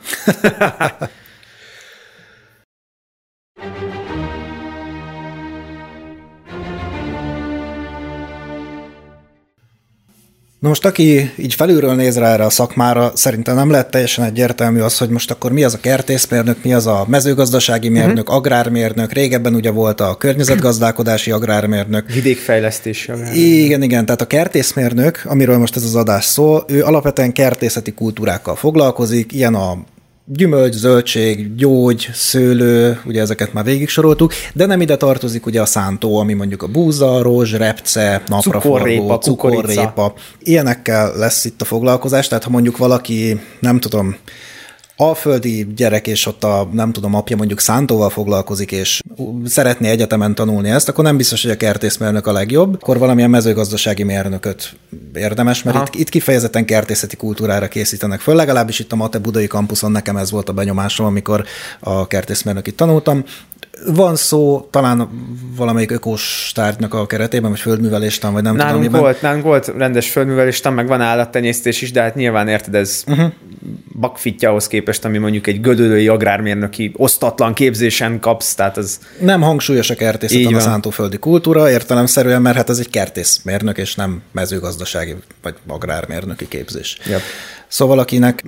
[10.58, 14.80] Na most aki így felülről néz rá erre a szakmára, szerintem nem lehet teljesen egyértelmű
[14.80, 18.34] az, hogy most akkor mi az a kertészmérnök, mi az a mezőgazdasági mérnök, uh-huh.
[18.34, 23.10] agrármérnök, régebben ugye volt a környezetgazdálkodási agrármérnök, Vidékfejlesztés.
[23.34, 28.56] Igen, igen, tehát a kertészmérnök, amiről most ez az adás szól, ő alapvetően kertészeti kultúrákkal
[28.56, 29.78] foglalkozik, ilyen a
[30.32, 35.66] gyümölcs, zöldség, gyógy, szőlő, ugye ezeket már végig soroltuk, de nem ide tartozik ugye a
[35.66, 40.14] szántó, ami mondjuk a búza, rózs, repce, napraforgó, Cukorrépa, cukorrépa.
[40.38, 44.16] Ilyenekkel lesz itt a foglalkozás, tehát ha mondjuk valaki, nem tudom,
[45.00, 49.00] alföldi gyerek, és ott a, nem tudom, apja mondjuk szántóval foglalkozik, és
[49.44, 54.02] szeretné egyetemen tanulni ezt, akkor nem biztos, hogy a kertészmérnök a legjobb, akkor valamilyen mezőgazdasági
[54.02, 54.76] mérnököt
[55.14, 59.92] érdemes, mert itt, itt kifejezetten kertészeti kultúrára készítenek föl, legalábbis itt a Mate Budai kampuszon
[59.92, 61.44] nekem ez volt a benyomásom, amikor
[61.80, 63.24] a kertészmérnökit tanultam.
[63.86, 65.08] Van szó talán
[65.56, 69.00] valamelyik ökós tárgynak a keretében, vagy földműveléstan, vagy nem Nálunk tudom, miben.
[69.00, 73.32] volt, nálunk volt rendes földművelés, meg van állattenyésztés is, de hát nyilván érted, ez uh-huh.
[74.00, 79.90] bakfitja ahhoz képest, ami mondjuk egy gödölői agrármérnöki osztatlan képzésen kapsz, tehát az Nem hangsúlyos
[79.90, 85.54] a kertészeten a szántóföldi kultúra, értelemszerűen, mert hát ez egy kertészmérnök, és nem mezőgazdasági vagy
[85.66, 86.98] agrármérnöki képzés.
[87.06, 87.20] Yep.
[87.68, 88.44] Szóval akinek,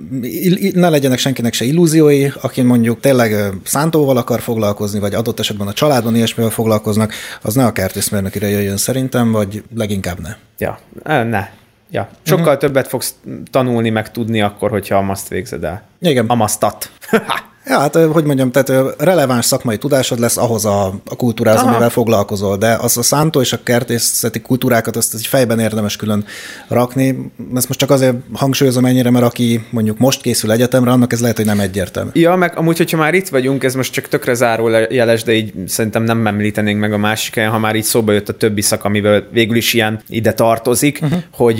[0.73, 5.73] ne legyenek senkinek se illúziói, aki mondjuk tényleg szántóval akar foglalkozni, vagy adott esetben a
[5.73, 10.35] családban ilyesmivel foglalkoznak, az ne a kertészmérnökire jöjjön szerintem, vagy leginkább ne.
[10.57, 10.79] ja,
[11.23, 11.49] ne.
[11.91, 12.09] Ja.
[12.23, 12.59] Sokkal uh-huh.
[12.59, 13.15] többet fogsz
[13.51, 15.83] tanulni, meg tudni akkor, hogyha a maszt végzed el.
[15.99, 16.25] Igen.
[16.27, 16.91] A masztat.
[17.71, 21.69] Ja, hát hogy mondjam, tehát releváns szakmai tudásod lesz ahhoz a, a kultúrához, Aha.
[21.69, 26.25] amivel foglalkozol, de az a szántó és a kertészeti kultúrákat azt egy fejben érdemes külön
[26.67, 27.31] rakni.
[27.55, 31.35] Ezt most csak azért hangsúlyozom ennyire, mert aki mondjuk most készül egyetemre, annak ez lehet,
[31.35, 32.09] hogy nem egyértelmű.
[32.13, 35.53] Ja, meg amúgy, hogyha már itt vagyunk, ez most csak tökre záró jeles, de így
[35.67, 39.27] szerintem nem említenénk meg a másik ha már így szóba jött a többi szak, amivel
[39.31, 41.19] végül is ilyen ide tartozik, uh-huh.
[41.31, 41.57] hogy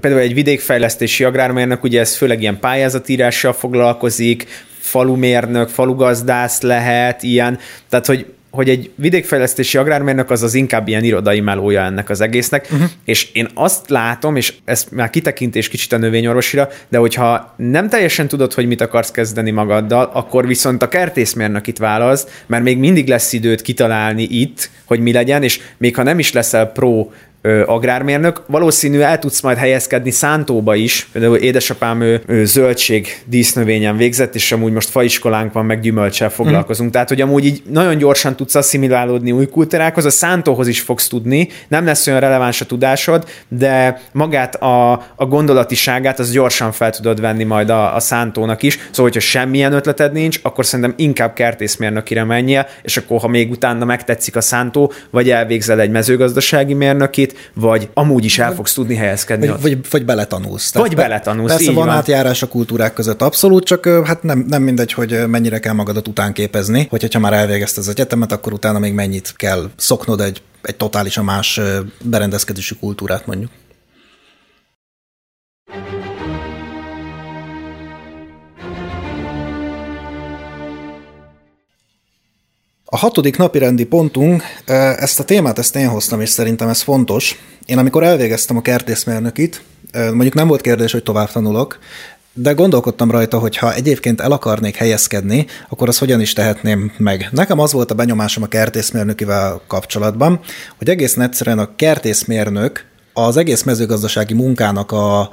[0.00, 4.46] például egy vidékfejlesztési agrármérnök, ugye ez főleg ilyen pályázatírással foglalkozik,
[4.92, 11.40] falumérnök, falugazdász lehet, ilyen, tehát hogy hogy egy vidékfejlesztési agrármérnök az az inkább ilyen irodai
[11.40, 12.88] melója ennek az egésznek, uh-huh.
[13.04, 18.28] és én azt látom, és ez már kitekintés kicsit a növényorvosira, de hogyha nem teljesen
[18.28, 23.08] tudod, hogy mit akarsz kezdeni magaddal, akkor viszont a kertészmérnök itt válasz, mert még mindig
[23.08, 27.06] lesz időt kitalálni itt, hogy mi legyen, és még ha nem is leszel pro
[27.42, 31.08] ö, agrármérnök, valószínű el tudsz majd helyezkedni szántóba is.
[31.12, 36.88] Például édesapám ő, ő zöldség dísznövényen végzett, és amúgy most faiskolánk van, meg gyümölcsel foglalkozunk.
[36.88, 36.92] Mm.
[36.92, 41.48] Tehát, hogy amúgy így nagyon gyorsan tudsz asszimilálódni új kultúrákhoz, a szántóhoz is fogsz tudni,
[41.68, 47.20] nem lesz olyan releváns a tudásod, de magát a, a gondolatiságát az gyorsan fel tudod
[47.20, 48.72] venni majd a, a szántónak is.
[48.72, 53.84] Szóval, hogyha semmilyen ötleted nincs, akkor szerintem inkább kertészmérnökire menjél, és akkor, ha még utána
[53.84, 56.74] megtetszik a szántó, vagy elvégzel egy mezőgazdasági
[57.32, 59.62] mérnökit, vagy amúgy is el fogsz tudni helyezkedni Vagy, ott.
[59.62, 60.74] vagy, vagy beletanulsz.
[60.74, 61.94] Vagy beletanulsz, Persze így van, van.
[61.96, 66.86] átjárás a kultúrák között abszolút, csak hát nem, nem mindegy, hogy mennyire kell magadat utánképezni,
[66.90, 71.24] hogy ha már elvégezted az egyetemet, akkor utána még mennyit kell szoknod egy, egy totálisan
[71.24, 71.60] más
[72.02, 73.50] berendezkedési kultúrát mondjuk.
[82.94, 84.42] A hatodik napi rendi pontunk,
[84.96, 87.42] ezt a témát ezt én hoztam, és szerintem ez fontos.
[87.66, 91.78] Én amikor elvégeztem a kertészmérnökit, mondjuk nem volt kérdés, hogy tovább tanulok,
[92.32, 97.28] de gondolkodtam rajta, hogy ha egyébként el akarnék helyezkedni, akkor azt hogyan is tehetném meg.
[97.30, 100.40] Nekem az volt a benyomásom a kertészmérnökivel kapcsolatban,
[100.78, 105.30] hogy egészen egyszerűen a kertészmérnök az egész mezőgazdasági munkának a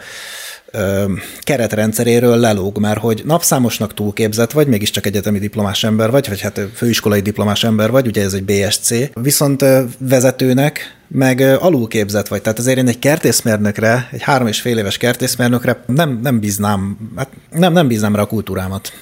[0.71, 1.03] ö,
[1.39, 7.21] keretrendszeréről lelóg, mert hogy napszámosnak túlképzett vagy, mégiscsak egyetemi diplomás ember vagy, vagy hát főiskolai
[7.21, 9.65] diplomás ember vagy, ugye ez egy BSC, viszont
[9.97, 12.41] vezetőnek meg alulképzett vagy.
[12.41, 17.29] Tehát azért én egy kertészmérnökre, egy három és fél éves kertészmérnökre nem, nem bíznám, hát
[17.51, 18.93] nem, nem bíznám rá a kultúrámat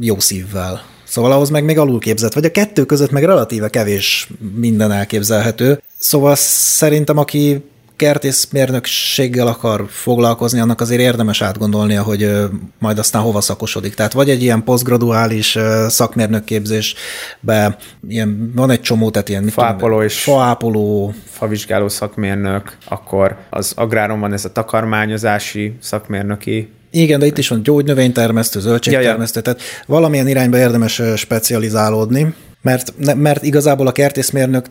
[0.00, 0.82] jó szívvel.
[1.04, 2.44] Szóval ahhoz meg még alulképzett vagy.
[2.44, 5.82] A kettő között meg relatíve kevés minden elképzelhető.
[5.98, 7.64] Szóval szerintem, aki
[8.02, 12.30] kertészmérnökséggel akar foglalkozni, annak azért érdemes átgondolnia, hogy
[12.78, 13.94] majd aztán hova szakosodik.
[13.94, 17.76] Tehát vagy egy ilyen posztgraduális szakmérnökképzésbe,
[18.08, 24.20] ilyen, van egy csomó, tehát ilyen tudom, Faápoló és- faápoló, favizsgáló szakmérnök, akkor az agráron
[24.20, 26.70] van ez a takarmányozási szakmérnöki.
[26.90, 33.86] Igen, de itt is van gyógynövénytermesztő, zöldségtermesztő, tehát valamilyen irányba érdemes specializálódni, mert, mert igazából
[33.86, 34.66] a kertészmérnök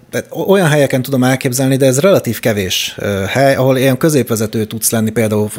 [0.47, 5.49] olyan helyeken tudom elképzelni, de ez relatív kevés hely, ahol ilyen középvezető tudsz lenni például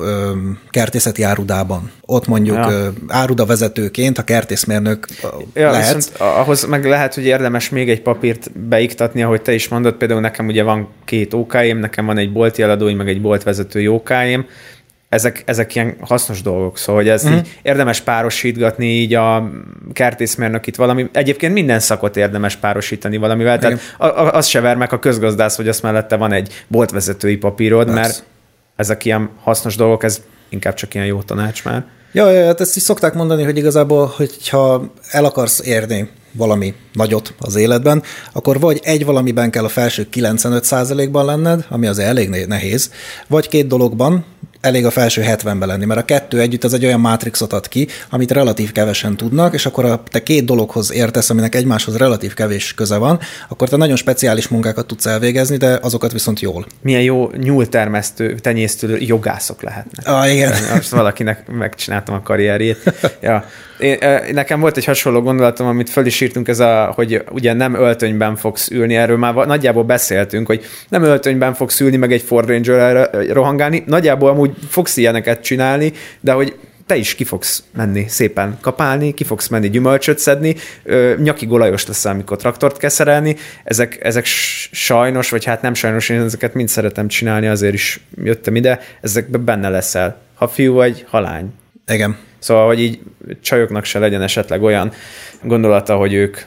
[0.71, 1.91] kertészeti árudában.
[2.01, 2.93] Ott mondjuk Ja.
[3.09, 5.07] áruda vezetőként a kertészmérnök
[5.55, 5.95] Ja, lehet.
[5.95, 10.21] viszont ahhoz meg lehet, hogy érdemes még egy papírt beiktatni, ahogy te is mondod, például
[10.21, 14.47] nekem ugye van két OK-im, nekem van egy bolti eladóim, meg egy boltvezetői OK-im,
[15.13, 17.33] ezek, ezek ilyen hasznos dolgok, szóval hogy Mhm.
[17.33, 17.37] mm.
[17.37, 19.51] így érdemes párosítgatni így a
[19.93, 24.77] kertészmérnök itt valami, egyébként minden szakot érdemes párosítani valamivel, tehát a- a- az se ver
[24.77, 28.01] meg a közgazdász, hogy azt mellette van egy boltvezetői papírod, Persze.
[28.01, 28.25] mert
[28.77, 31.85] ezek ilyen hasznos dolgok, ez inkább csak ilyen jó tanács már.
[32.13, 37.35] Ja, ja, hát ezt is szokták mondani, hogy igazából, hogyha el akarsz érni valami nagyot
[37.39, 42.45] az életben, akkor vagy egy valamiben kell a felső 95%-ban lenned, ami az elég ne-
[42.45, 42.91] nehéz,
[43.29, 44.25] vagy két dologban,
[44.63, 47.89] elég a felső 70-ben lenni, mert a kettő együtt az egy olyan mátrixot ad ki,
[48.11, 52.75] amit relatív kevesen tudnak, és akkor a te két dologhoz értesz, aminek egymáshoz relatív kevés
[52.75, 56.67] köze van, akkor te nagyon speciális munkákat tudsz elvégezni, de azokat viszont jól.
[56.83, 60.09] Milyen jó nyúltermesztő, tenyésztő jogászok lehetnek.
[60.09, 60.53] Ah, igen.
[60.75, 62.93] Most valakinek megcsináltam a karrierjét.
[63.21, 63.45] Ja.
[63.79, 63.99] Én,
[64.33, 68.37] nekem volt egy hasonló gondolatom, amit föl is írtunk, ez a, hogy ugye nem öltönyben
[68.37, 73.11] fogsz ülni, erről már nagyjából beszéltünk, hogy nem öltönyben fogsz ülni, meg egy Ford ranger
[73.33, 79.15] rohangálni, nagyjából amúgy fogsz ilyeneket csinálni, de hogy te is ki fogsz menni szépen kapálni,
[79.15, 80.57] ki fogsz menni gyümölcsöt szedni,
[81.17, 83.37] nyaki golajos leszel, amikor traktort kell szerelni.
[83.65, 88.57] Ezek, ezek sajnos, vagy hát nem sajnos, én ezeket mind szeretem csinálni, azért is jöttem
[88.57, 90.21] ide, ezekben benne leszel.
[90.35, 91.53] Ha fiú vagy, ha lány.
[91.87, 92.17] Igen.
[92.39, 93.01] Szóval, hogy így
[93.43, 94.93] csajoknak se legyen esetleg olyan
[95.43, 96.39] gondolata, hogy ők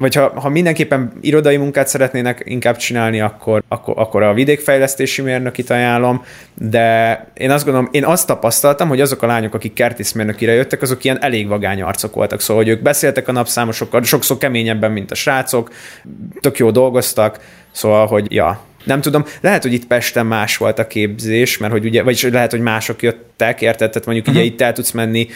[0.00, 5.70] vagy ha, ha mindenképpen irodai munkát szeretnének inkább csinálni, akkor, akkor, akkor a vidékfejlesztési mérnökit
[5.70, 10.82] ajánlom, de én azt gondolom, én azt tapasztaltam, hogy azok a lányok, akik kertészmérnökire jöttek,
[10.82, 15.10] azok ilyen elég vagány arcok voltak, szóval hogy ők beszéltek a napszámosokkal, sokszor keményebben, mint
[15.10, 15.70] a srácok,
[16.40, 17.38] tök jó dolgoztak,
[17.70, 21.84] szóval, hogy ja, nem tudom, lehet, hogy itt Pesten más volt a képzés, mert hogy
[21.84, 23.90] ugye, vagyis lehet, hogy mások jöttek, érted?
[23.90, 24.42] Tehát mondjuk uh-huh.
[24.42, 25.28] ugye itt el tudsz menni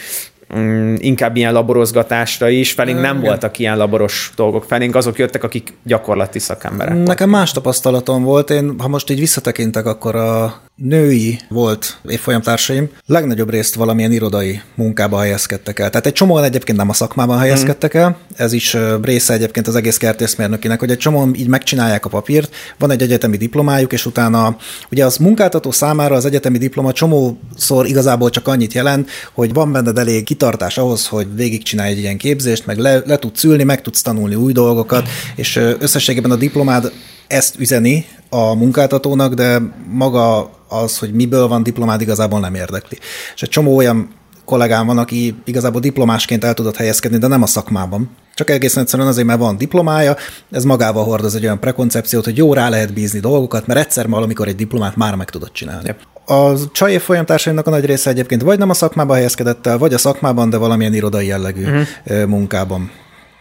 [0.55, 3.27] mm, inkább ilyen laborozgatásra is, felénk nem Igen.
[3.27, 6.93] voltak ilyen laboros dolgok, felénk azok jöttek, akik gyakorlati szakemberek.
[6.93, 7.27] Nekem voltak.
[7.27, 13.75] más tapasztalatom volt, én ha most így visszatekintek, akkor a női volt évfolyamtársaim, legnagyobb részt
[13.75, 15.89] valamilyen irodai munkába helyezkedtek el.
[15.89, 19.97] Tehát egy csomóan egyébként nem a szakmában helyezkedtek el, ez is része egyébként az egész
[19.97, 24.57] kertészmérnökinek, hogy egy csomóan így megcsinálják a papírt, van egy egyetemi diplomájuk, és utána
[24.91, 29.97] ugye az munkáltató számára az egyetemi diploma csomószor igazából csak annyit jelent, hogy van benned
[29.97, 34.01] elég kitartás ahhoz, hogy végigcsinálj egy ilyen képzést, meg le, le tudsz ülni, meg tudsz
[34.01, 36.91] tanulni új dolgokat, és összességében a diplomád
[37.27, 42.97] ezt üzeni a munkáltatónak, de maga az, hogy miből van diplomád, igazából nem érdekli.
[43.35, 44.09] És egy csomó olyan
[44.45, 48.09] kollégám van, aki igazából diplomásként el tudott helyezkedni, de nem a szakmában.
[48.35, 50.15] Csak egészen egyszerűen azért, mert van diplomája,
[50.51, 54.47] ez magával hordoz egy olyan prekoncepciót, hogy jó, rá lehet bízni dolgokat, mert egyszer valamikor
[54.47, 55.85] egy diplomát már meg tudod csinálni.
[55.85, 55.99] Yep.
[56.27, 59.97] A csaj folyamtársaimnak a nagy része egyébként vagy nem a szakmában helyezkedett el, vagy a
[59.97, 62.25] szakmában, de valamilyen irodai jellegű uh-huh.
[62.25, 62.91] munkában.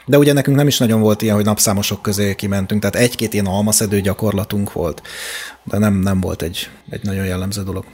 [0.07, 3.47] De ugye nekünk nem is nagyon volt ilyen, hogy napszámosok közé kimentünk, tehát egy-két ilyen
[3.47, 5.03] almaszedő gyakorlatunk volt,
[5.63, 7.85] de nem, nem volt egy, egy nagyon jellemző dolog.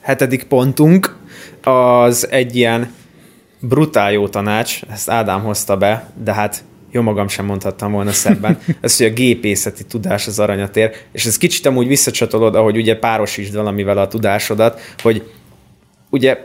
[0.00, 1.16] Hetedik pontunk
[1.62, 2.92] az egy ilyen
[3.60, 8.58] brutál jó tanács, ezt Ádám hozta be, de hát jó magam sem mondhattam volna szebben,
[8.80, 13.54] ez, hogy a gépészeti tudás az aranyatér, és ez kicsit amúgy visszacsatolod, ahogy ugye párosítsd
[13.54, 15.22] valamivel a tudásodat, hogy
[16.10, 16.38] ugye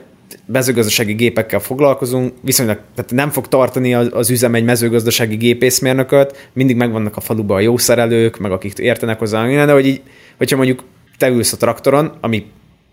[0.45, 6.75] mezőgazdasági gépekkel foglalkozunk, viszonylag tehát nem fog tartani az, az üzem egy mezőgazdasági gépészmérnököt, mindig
[6.75, 10.01] megvannak a faluban a jó szerelők, meg akik értenek hozzá, de hogy így,
[10.37, 10.83] hogyha mondjuk
[11.17, 12.45] te ülsz a traktoron, ami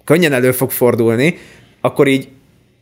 [0.05, 1.39] könnyen elő fog fordulni,
[1.81, 2.29] akkor így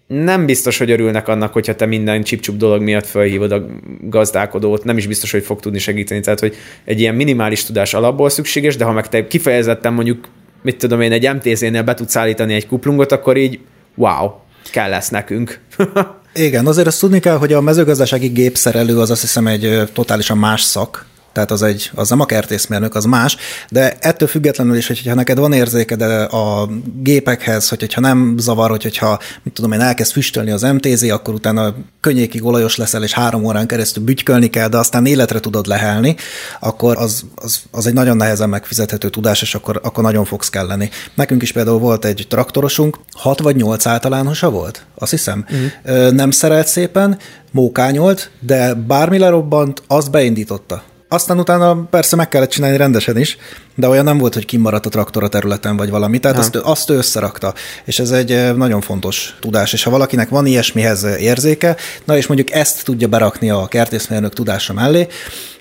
[0.08, 3.66] nem biztos, hogy örülnek annak, hogyha te minden csipcsup dolog miatt felhívod a
[4.00, 6.20] gazdálkodót, nem is biztos, hogy fog tudni segíteni.
[6.20, 10.28] Tehát, hogy egy ilyen minimális tudás alapból szükséges, de ha meg te kifejezetten mondjuk,
[10.62, 13.58] mit tudom én, egy MTZ-nél be tudsz állítani egy kuplungot, akkor így
[13.94, 14.30] wow,
[14.70, 15.60] kell lesz nekünk.
[16.34, 20.62] Igen, azért azt tudni kell, hogy a mezőgazdasági gépszerelő az azt hiszem egy totálisan más
[20.62, 23.36] szak, tehát az, egy, az nem a kertészmérnök, az más,
[23.70, 26.68] de ettől függetlenül is, hogyha neked van érzéked a
[27.02, 31.34] gépekhez, hogy, hogyha nem zavar, hogy, hogyha mit tudom én, elkezd füstölni az MTZ, akkor
[31.34, 36.16] utána könnyékig olajos leszel, és három órán keresztül bütykölni kell, de aztán életre tudod lehelni,
[36.60, 40.90] akkor az, az, az egy nagyon nehezen megfizethető tudás, és akkor, akkor nagyon fogsz kelleni.
[41.14, 45.44] Nekünk is például volt egy traktorosunk, 6 vagy 8 általánosa volt, azt hiszem.
[45.50, 46.10] Uh-huh.
[46.10, 47.18] Nem szerelt szépen,
[47.50, 50.82] mókányolt, de bármi lerobbant, azt beindította.
[51.08, 53.36] Aztán utána persze meg kellett csinálni rendesen is,
[53.74, 56.18] de olyan nem volt, hogy kimaradt a traktor a területen, vagy valami.
[56.18, 57.54] Tehát azt, azt ő összerakta.
[57.84, 59.72] És ez egy eh, nagyon fontos tudás.
[59.72, 64.72] És ha valakinek van ilyesmihez érzéke, na és mondjuk ezt tudja berakni a kertészmérnök tudása
[64.72, 65.06] mellé,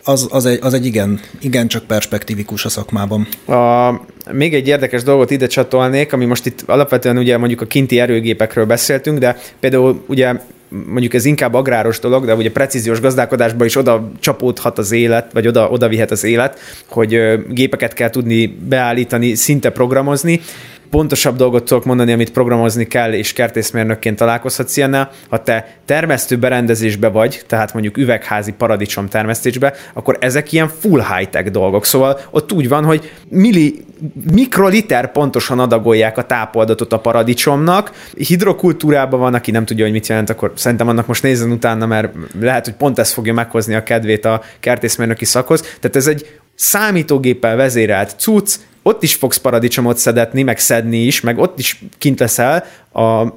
[0.03, 3.27] az, az, egy, az egy igen, igen csak perspektívikus a szakmában.
[3.45, 3.91] A,
[4.31, 8.65] még egy érdekes dolgot ide csatolnék, ami most itt alapvetően ugye mondjuk a kinti erőgépekről
[8.65, 10.33] beszéltünk, de például ugye
[10.69, 15.47] mondjuk ez inkább agráros dolog, de ugye precíziós gazdálkodásban is oda csapódhat az élet, vagy
[15.47, 20.41] oda, oda vihet az élet, hogy gépeket kell tudni beállítani, szinte programozni,
[20.89, 25.12] pontosabb dolgot tudok mondani, amit programozni kell, és kertészmérnökként találkozhatsz ilyennel.
[25.30, 31.50] Ha te termesztő berendezésbe vagy, tehát mondjuk üvegházi paradicsom termesztésbe, akkor ezek ilyen full high-tech
[31.50, 31.86] dolgok.
[31.86, 33.86] Szóval ott úgy van, hogy milli,
[34.32, 37.91] mikroliter pontosan adagolják a tápoldatot a paradicsomnak.
[38.17, 42.13] Hidrokultúrában van, aki nem tudja, hogy mit jelent, akkor szerintem annak most nézzen utána, mert
[42.39, 45.62] lehet, hogy pont ez fogja meghozni a kedvét a kertészmérnöki szakhoz.
[45.62, 48.56] Tehát ez egy számítógéppel vezérelt cucc,
[48.88, 53.34] ott is fogsz paradicsomot szedetni, meg szedni is, meg ott is kint leszel a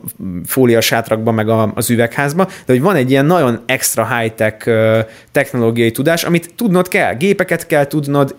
[0.46, 4.70] fólia sátrakban, meg a, az üvegházban, de hogy van egy ilyen nagyon extra high-tech
[5.32, 8.34] technológiai tudás, amit tudnod kell, gépeket kell tudnod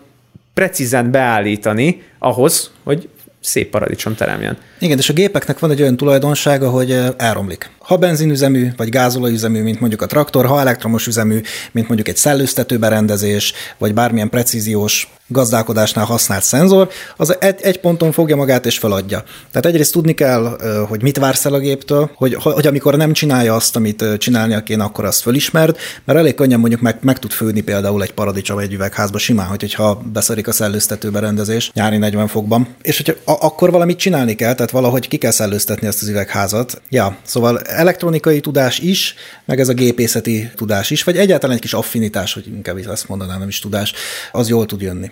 [0.54, 3.10] precízen beállítani ahhoz, hogy
[3.42, 4.58] szép paradicsom teremjen.
[4.80, 7.70] Igen, és a gépeknek van egy olyan tulajdonsága, hogy elromlik.
[7.80, 12.78] Ha benzinüzemű, vagy gázolajüzemű, mint mondjuk a traktor, ha elektromos üzemű, mint mondjuk egy szellőztető
[12.78, 19.24] berendezés, vagy bármilyen precíziós gazdálkodásnál használt szenzor, az egy, ponton fogja magát és feladja.
[19.52, 23.56] Tehát egyrészt tudni kell, hogy mit vársz el a géptől, hogy, hogy amikor nem csinálja
[23.56, 27.62] azt, amit csinálnia kéne, akkor azt fölismerd, mert elég könnyen mondjuk meg, meg tud főni
[27.62, 32.76] például egy paradicsom egy üvegházba simán, hogy, hogyha beszerik a szellőztető berendezés nyári 40 fokban.
[32.82, 36.82] És hogyha a- akkor valamit csinálni kell, tehát valahogy ki kell szellőztetni ezt az üvegházat.
[36.90, 39.16] Ja, szóval elektronikai tudás is,
[39.46, 43.40] meg ez a gépészeti tudás is, vagy egyáltalán egy kis affinitás, hogy inkább azt mondanám,
[43.40, 43.94] nem is tudás,
[44.32, 45.12] az jól tud jönni.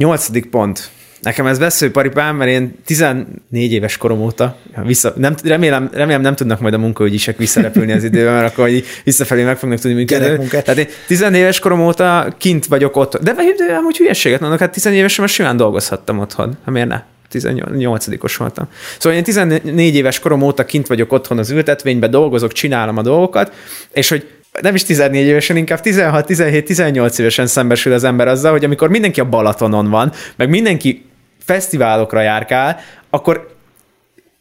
[0.00, 0.90] Nyolcadik pont.
[1.20, 6.60] Nekem ez veszőparipám, mert én 14 éves korom óta, vissza, nem, remélem, remélem nem tudnak
[6.60, 10.46] majd a munkaügyisek visszarepülni az időben, mert akkor így visszafelé meg fognak tudni működni.
[10.48, 13.18] Tehát én 14 éves korom óta kint vagyok ott.
[13.18, 16.58] De, de amúgy hülyeséget mondok, hát 14 évesen már simán dolgozhattam otthon.
[16.64, 17.02] Hát miért ne?
[17.32, 18.68] 18-os voltam.
[18.98, 23.52] Szóval én 14 éves korom óta kint vagyok otthon az ültetvényben, dolgozok, csinálom a dolgokat,
[23.92, 24.28] és hogy
[24.60, 28.88] nem is 14 évesen, inkább 16, 17, 18 évesen szembesül az ember azzal, hogy amikor
[28.88, 31.04] mindenki a Balatonon van, meg mindenki
[31.44, 33.58] fesztiválokra járkál, akkor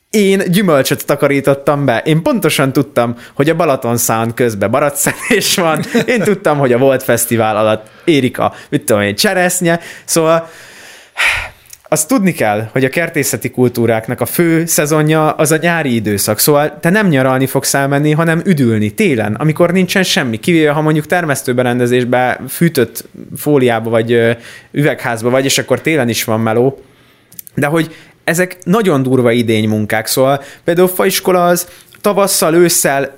[0.09, 2.01] én gyümölcsöt takarítottam be.
[2.05, 5.83] Én pontosan tudtam, hogy a Balaton Sound közben baratszenés van.
[6.05, 9.79] Én tudtam, hogy a Volt Fesztivál alatt érik a, mit tudom én, cseresznye.
[10.05, 10.49] Szóval
[11.91, 16.39] azt tudni kell, hogy a kertészeti kultúráknak a fő szezonja az a nyári időszak.
[16.39, 20.37] Szóval te nem nyaralni fogsz elmenni, hanem üdülni télen, amikor nincsen semmi.
[20.37, 23.05] Kivéve, ha mondjuk termesztőberendezésbe fűtött
[23.37, 24.37] fóliába vagy
[24.71, 26.83] üvegházba vagy, és akkor télen is van meló.
[27.55, 31.67] De hogy ezek nagyon durva idénymunkák, szóval például faiskola az
[32.01, 33.17] tavasszal, ősszel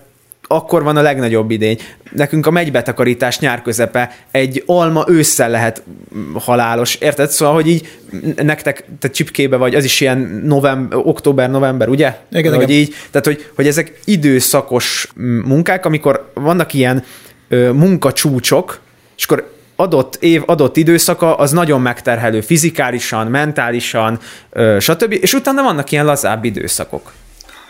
[0.52, 1.80] akkor van a legnagyobb idény.
[2.12, 5.84] Nekünk a megybetakarítás nyár közepe, egy alma ősszel lehet
[6.16, 7.30] mm, halálos, érted?
[7.30, 8.00] Szóval, hogy így
[8.36, 12.18] nektek, te csipkébe vagy, az is ilyen november, október, november, ugye?
[12.32, 12.82] Igen, hogy igen.
[12.82, 17.04] így, tehát, hogy, hogy ezek időszakos mm, munkák, amikor vannak ilyen
[17.50, 18.80] ö, munkacsúcsok,
[19.18, 25.18] és akkor adott év, adott időszaka az nagyon megterhelő fizikálisan, mentálisan, ö, stb.
[25.22, 27.12] És utána vannak ilyen lazább időszakok.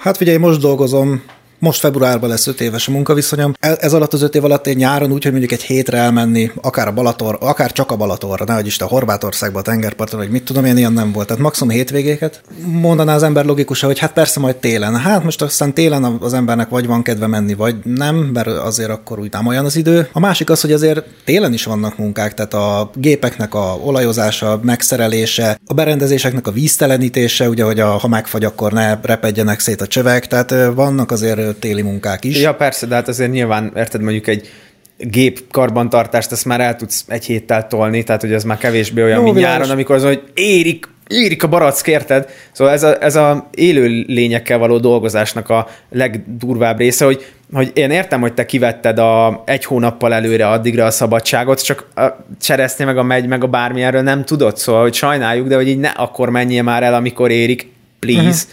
[0.01, 1.23] Hát figyelj, most dolgozom,
[1.62, 3.53] most februárban lesz öt éves a munkaviszonyom.
[3.59, 6.51] E- Ez alatt az öt év alatt én nyáron úgy, hogy mondjuk egy hétre elmenni,
[6.62, 10.66] akár a Balator, akár csak a Balatorra, nehogy Isten Horvátországba, a tengerparton, vagy mit tudom
[10.66, 11.28] én, ilyen nem volt.
[11.28, 12.41] Tehát maximum hétvégéket.
[12.66, 14.95] Mondaná az ember logikusan, hogy hát persze majd télen.
[14.99, 19.20] Hát most aztán télen az embernek vagy van kedve menni, vagy nem, mert azért akkor
[19.20, 20.09] úgy nem olyan az idő.
[20.12, 25.59] A másik az, hogy azért télen is vannak munkák, tehát a gépeknek a olajozása, megszerelése,
[25.66, 30.28] a berendezéseknek a víztelenítése, ugye, hogy a, ha megfagy, akkor ne repedjenek szét a csövek,
[30.28, 32.41] tehát vannak azért téli munkák is.
[32.41, 34.49] Ja, persze, de hát azért nyilván, érted, mondjuk egy
[34.97, 39.18] gép karbantartást, ezt már el tudsz egy héttel tolni, tehát hogy ez már kevésbé olyan,
[39.18, 39.58] Jó, mint világos.
[39.58, 42.30] nyáron, amikor az, hogy érik, érik a barack, érted?
[42.52, 47.91] Szóval ez a, ez a élő lényekkel való dolgozásnak a legdurvább része, hogy, hogy én
[47.91, 52.06] értem, hogy te kivetted a egy hónappal előre addigra a szabadságot, csak a
[52.41, 55.80] cseresznye meg a megy, meg a bármilyenről nem tudod, szóval, hogy sajnáljuk, de hogy így
[55.80, 58.28] ne akkor menjél már el, amikor érik, please.
[58.28, 58.52] Uh-huh.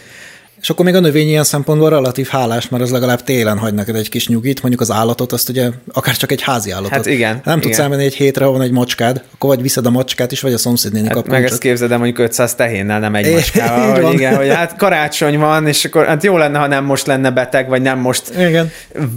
[0.61, 3.95] És akkor még a növény ilyen szempontból relatív hálás, mert az legalább télen hagy neked
[3.95, 6.91] egy kis nyugit, mondjuk az állatot, azt ugye akár csak egy házi állatot.
[6.91, 7.83] Hát igen, Nem tudsz igen.
[7.85, 10.57] elmenni egy hétre, ha van egy macskád, akkor vagy viszed a macskát is, vagy a
[10.57, 14.47] szomszédnéni Hát meg ezt képzeld el mondjuk 500 tehénnel, nem egy macskával, hogy igen, hogy
[14.47, 17.99] hát karácsony van, és akkor hát jó lenne, ha nem most lenne beteg, vagy nem
[17.99, 18.71] most Igen.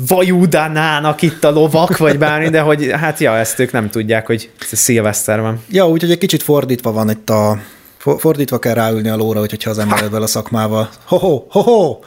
[0.07, 4.51] vajudanának itt a lovak, vagy bármi, de hogy hát ja, ezt ők nem tudják, hogy
[4.73, 5.63] szilveszter van.
[5.71, 7.59] Ja, úgyhogy egy kicsit fordítva van itt a
[8.03, 11.99] fordítva kell ráülni a lóra, hogyha az ember ezzel a szakmával, ho-ho, ho-ho,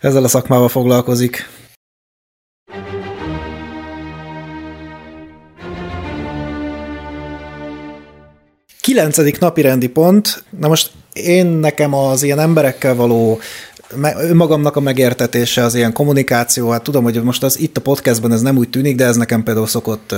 [0.00, 1.48] ezzel a szakmával foglalkozik.
[8.80, 10.44] Kilencedik napi rendi pont.
[10.58, 13.40] Na most én nekem az ilyen emberekkel való
[14.16, 18.40] önmagamnak a megértetése, az ilyen kommunikáció, hát tudom, hogy most az itt a podcastban ez
[18.40, 20.14] nem úgy tűnik, de ez nekem például szokott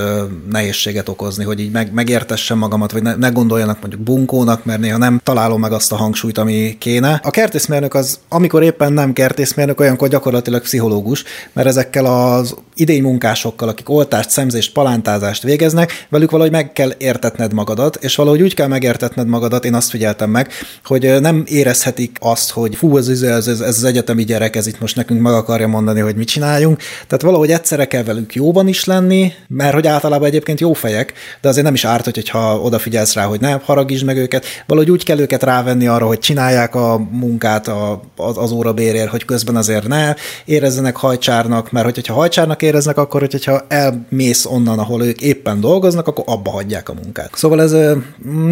[0.49, 4.97] nehézséget okozni, hogy így meg, megértessem magamat, vagy ne, ne gondoljanak mondjuk bunkónak, mert néha
[4.97, 7.19] nem találom meg azt a hangsúlyt, ami kéne.
[7.23, 13.89] A kertészmérnök az, amikor éppen nem kertészmérnök, olyankor gyakorlatilag pszichológus, mert ezekkel az idénymunkásokkal, akik
[13.89, 19.27] oltást, szemzést, palántázást végeznek, velük valahogy meg kell értetned magadat, és valahogy úgy kell megértetned
[19.27, 20.49] magadat, én azt figyeltem meg,
[20.83, 24.79] hogy nem érezhetik azt, hogy fú, ez, ez, ez, ez az egyetemi gyerek, ez itt
[24.79, 26.77] most nekünk meg akarja mondani, hogy mit csináljunk.
[27.07, 31.49] Tehát valahogy egyszerre kell velük jóban is lenni, mert hogy általában egyébként jó fejek, de
[31.49, 34.45] azért nem is árt, hogy- hogyha odafigyelsz rá, hogy ne haragítsd meg őket.
[34.67, 39.25] Valahogy úgy kell őket rávenni arra, hogy csinálják a munkát a, az, az órabérért, hogy
[39.25, 40.13] közben azért ne
[40.45, 45.59] érezzenek hajcsárnak, mert hogy- hogyha hajcsárnak éreznek, akkor hogy- hogyha elmész onnan, ahol ők éppen
[45.59, 47.29] dolgoznak, akkor abba hagyják a munkát.
[47.33, 47.71] Szóval ez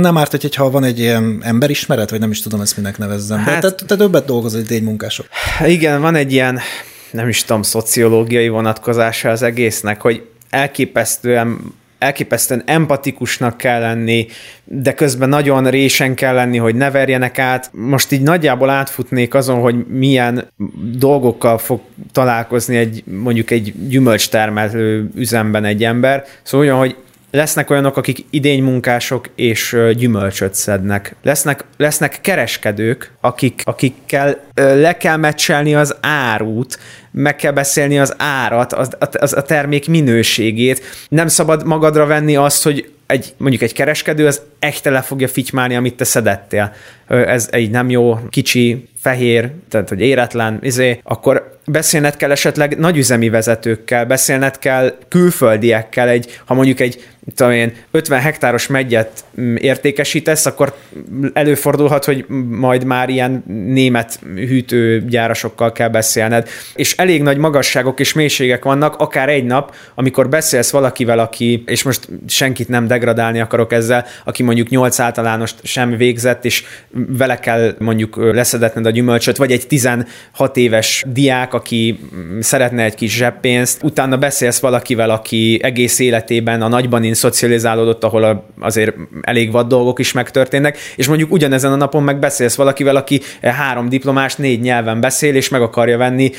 [0.02, 3.38] nem árt, hogy- hogyha van egy ilyen emberismeret, vagy nem is tudom ezt minek nevezzem.
[3.38, 4.66] Hát, Hát- te, te, többet dolgozol egy
[5.02, 5.28] munkások.
[5.66, 6.60] Igen, van egy ilyen,
[7.12, 14.28] nem is tudom, szociológiai vonatkozása az egésznek, hogy elképesztően elképesztően empatikusnak kell lenni,
[14.64, 17.70] de közben nagyon résen kell lenni, hogy ne verjenek át.
[17.74, 20.48] Most így nagyjából átfutnék azon, hogy milyen
[20.98, 21.82] dolgokkal fog
[22.12, 26.26] találkozni egy mondjuk egy gyümölcstermelő üzemben egy ember.
[26.44, 26.96] Szóval olyan, hogy
[27.32, 31.16] lesznek olyanok, akik idénymunkások és gyümölcsöt szednek.
[31.24, 36.80] Lesznek, lesznek kereskedők, akik, akikkel le kell meccselni az árut,
[37.12, 40.82] meg kell beszélni az árat, az, az, a termék minőségét.
[41.10, 45.76] Nem szabad magadra venni azt, hogy egy, mondjuk egy kereskedő az echte le fogja fitymálni,
[45.76, 46.74] amit te szedettél.
[47.08, 53.30] Ez egy nem jó, kicsi, fehér, tehát hogy éretlen, izé, akkor beszélned kell esetleg nagyüzemi
[53.30, 57.04] vezetőkkel, beszélned kell külföldiekkel, egy, ha mondjuk egy
[57.36, 60.76] tudom én, 50 hektáros megyet mm, értékesítesz, akkor
[61.34, 66.50] előfordulhat, hogy majd már ilyen német hűtőgyárasokkal kell beszélned.
[66.76, 71.84] És elég nagy magasságok és mélységek vannak, akár egy nap, amikor beszélsz valakivel, aki, és
[71.84, 77.76] most senkit nem degradálni akarok ezzel, aki mondjuk 8 általánost sem végzett, és vele kell
[77.80, 80.06] mondjuk leszedetned a gyümölcsöt, vagy egy 16
[80.54, 86.68] éves diák, aki mm, szeretne egy kis zseppénzt, utána beszélsz valakivel, aki egész életében a
[86.68, 92.20] nagyban szocializálódott, ahol azért elég vad dolgok is megtörténnek, és mondjuk ugyanezen a napon meg
[92.20, 96.32] beszélsz valakivel, aki három diplomás, négy nyelven beszél, és meg akarja venni,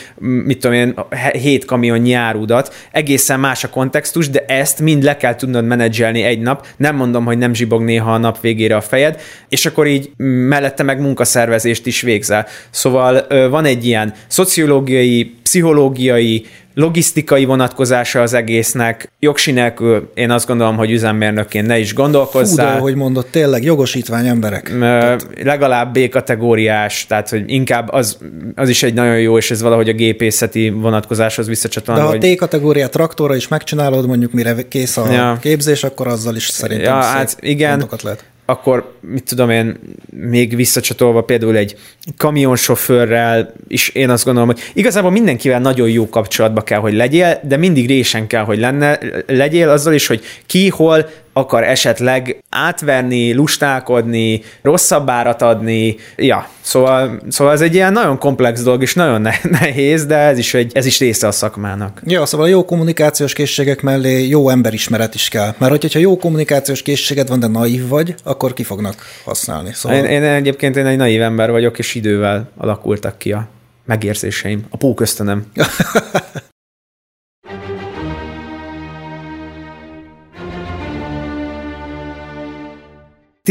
[0.52, 0.94] mit tudom én,
[1.32, 2.74] hét kamion nyárudat.
[2.90, 6.66] Egészen más a kontextus, de ezt mind le kell tudnod menedzselni egy nap.
[6.76, 10.10] Nem mondom, hogy nem zsibog néha a nap végére a fejed, és akkor így
[10.48, 12.46] mellette meg munkaszervezést is végzel.
[12.70, 19.12] Szóval van egy ilyen szociológiai, pszichológiai, logisztikai vonatkozása az egésznek.
[19.18, 22.66] Jogsi nélkül én azt gondolom, hogy üzemmérnökként ne is gondolkozzál.
[22.70, 24.70] Fú, de, hogy mondott, tényleg jogosítvány emberek.
[24.74, 25.26] Ö, tehát...
[25.42, 28.18] Legalább B-kategóriás, tehát hogy inkább az,
[28.54, 31.94] az is egy nagyon jó, és ez valahogy a gépészeti vonatkozáshoz visszacsatol.
[31.94, 32.18] De ha hogy...
[32.18, 35.38] T-kategória traktorra is megcsinálod, mondjuk mire kész a ja.
[35.40, 39.78] képzés, akkor azzal is szerintem ja, hát igen, lehet akkor mit tudom én,
[40.10, 41.76] még visszacsatolva például egy
[42.16, 47.56] kamionsofőrrel is én azt gondolom, hogy igazából mindenkivel nagyon jó kapcsolatba kell, hogy legyél, de
[47.56, 54.42] mindig résen kell, hogy lenne, legyél azzal is, hogy ki, hol, akar esetleg átverni, lustálkodni,
[54.62, 55.96] rosszabb árat adni.
[56.16, 59.20] Ja, szóval, szóval ez egy ilyen nagyon komplex dolog, és nagyon
[59.60, 62.02] nehéz, de ez is, egy, ez is része a szakmának.
[62.06, 65.54] Ja, szóval a jó kommunikációs készségek mellé jó emberismeret is kell.
[65.58, 69.72] Mert hogyha jó kommunikációs készséged van, de naív vagy, akkor ki fognak használni.
[69.72, 69.98] Szóval...
[69.98, 73.48] Én, én egyébként én egy naív ember vagyok, és idővel alakultak ki a
[73.84, 75.46] megérzéseim, a póköztönem.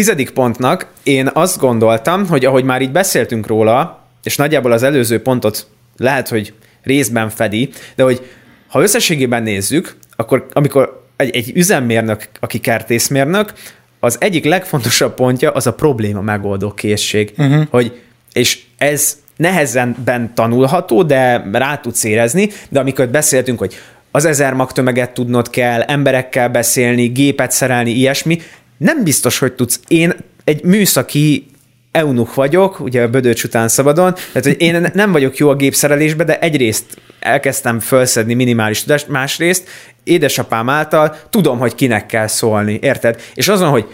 [0.02, 5.22] Tizedik pontnak én azt gondoltam, hogy ahogy már így beszéltünk róla, és nagyjából az előző
[5.22, 8.30] pontot lehet, hogy részben fedi, de hogy
[8.68, 13.54] ha összességében nézzük, akkor amikor egy, egy üzemmérnök, aki kertészmérnök,
[14.00, 17.68] az egyik legfontosabb pontja az a probléma megoldó készség, uh-huh.
[17.70, 18.02] hogy,
[18.34, 23.76] és ez nehezenben tanulható, de rá tudsz érezni, de amikor beszéltünk, hogy
[24.12, 28.42] az ezer magtömeget tudnod kell, emberekkel beszélni, gépet szerelni, ilyesmi,
[28.82, 29.80] nem biztos, hogy tudsz.
[29.88, 30.14] Én
[30.44, 31.46] egy műszaki
[31.92, 36.24] eunuch vagyok, ugye a bödöcs után szabadon, tehát hogy én nem vagyok jó a gépszerelésbe,
[36.24, 36.86] de egyrészt
[37.20, 39.70] elkezdtem felszedni minimális tudást, másrészt
[40.04, 43.22] édesapám által tudom, hogy kinek kell szólni, érted?
[43.34, 43.86] És azon, hogy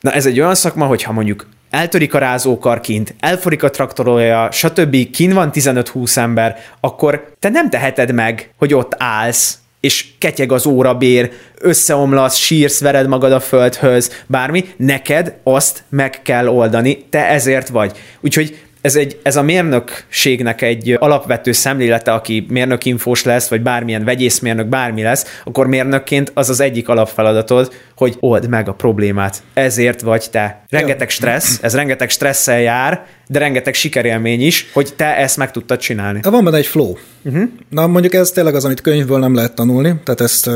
[0.00, 5.10] na ez egy olyan szakma, hogyha mondjuk eltörik a rázókar kint, elforik a traktorolja, stb.
[5.10, 10.66] kin van 15-20 ember, akkor te nem teheted meg, hogy ott állsz, és ketyeg az
[10.66, 17.68] órabér, összeomlasz, sírsz, vered magad a földhöz, bármi, neked azt meg kell oldani, te ezért
[17.68, 17.98] vagy.
[18.20, 24.66] Úgyhogy ez, egy, ez a mérnökségnek egy alapvető szemlélete, aki mérnökinfós lesz, vagy bármilyen vegyészmérnök,
[24.66, 29.42] bármi lesz, akkor mérnökként az az egyik alapfeladatod, hogy old meg a problémát.
[29.54, 30.62] Ezért vagy te.
[30.68, 35.78] Rengeteg stressz, ez rengeteg stresszel jár, de rengeteg sikerélmény is, hogy te ezt meg tudtad
[35.78, 36.20] csinálni.
[36.22, 36.94] Van benne egy flow.
[37.22, 37.42] Uh-huh.
[37.70, 40.50] Na mondjuk ez tényleg az, amit könyvből nem lehet tanulni, tehát ezt,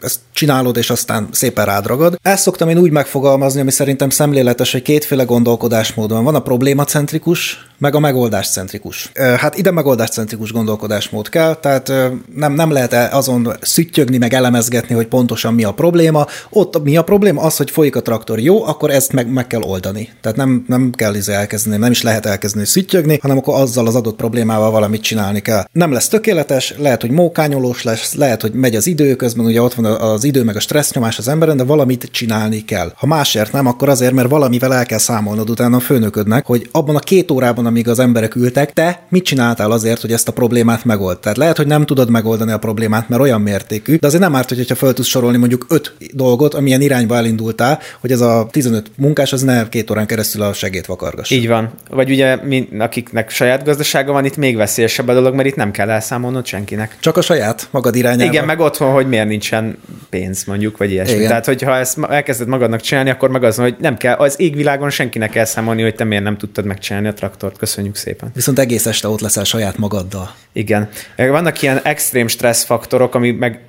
[0.00, 2.18] ezt csinálod, és aztán szépen rádragad.
[2.22, 6.24] Ezt szoktam én úgy megfogalmazni, ami szerintem szemléletes, hogy kétféle gondolkodásmód van.
[6.24, 9.10] Van a problémacentrikus, meg a megoldáscentrikus.
[9.14, 11.92] Hát ide megoldáscentrikus gondolkodásmód kell, tehát
[12.34, 16.26] nem, nem lehet azon szüttyögni, meg elemezgetni, hogy pontosan mi a probléma.
[16.50, 17.42] Ott mi a probléma?
[17.42, 18.40] Az, hogy folyik a traktor.
[18.40, 20.08] Jó, akkor ezt meg, meg kell oldani.
[20.20, 23.94] Tehát nem, nem kell izé elkezdeni, nem is lehet elkezdeni szüttyögni, hanem akkor azzal az
[23.94, 25.64] adott problémával valamit csinálni kell.
[25.72, 29.74] Nem lesz tökéletes, lehet, hogy mókányolós lesz, lehet, hogy megy az idő, közben ugye ott
[29.74, 32.92] van az idő meg a stressz nyomás az emberen, de valamit csinálni kell.
[32.96, 36.96] Ha másért nem, akkor azért, mert valamivel el kell számolnod utána a főnöködnek, hogy abban
[36.96, 40.84] a két órában, amíg az emberek ültek, te mit csináltál azért, hogy ezt a problémát
[40.84, 41.18] megold?
[41.18, 44.48] Tehát lehet, hogy nem tudod megoldani a problémát, mert olyan mértékű, de azért nem árt,
[44.48, 49.32] hogyha fel tudsz sorolni mondjuk öt dolgot, amilyen irányba elindultál, hogy ez a 15 munkás
[49.32, 51.34] az ne két órán keresztül a segét vakargassa.
[51.34, 51.70] Így van.
[51.90, 55.70] Vagy ugye, mi, akiknek saját gazdasága van, itt még veszélyesebb a dolog, mert itt nem
[55.70, 56.96] kell elszámolnod senkinek.
[57.00, 58.32] Csak a saját magad irányába.
[58.32, 59.78] Igen, meg otthon, hogy miért nincsen
[60.10, 61.14] pénz, mondjuk, vagy ilyesmi.
[61.14, 61.28] Igen.
[61.28, 65.34] Tehát, hogyha ezt elkezded magadnak csinálni, akkor meg az, hogy nem kell, az égvilágon senkinek
[65.34, 67.57] elszámolni, hogy te miért nem tudtad megcsinálni a traktort.
[67.58, 68.30] Köszönjük szépen.
[68.34, 70.34] Viszont egész este ott leszel saját magaddal.
[70.52, 70.88] Igen.
[71.16, 73.60] Vannak ilyen extrém stresszfaktorok, ami meg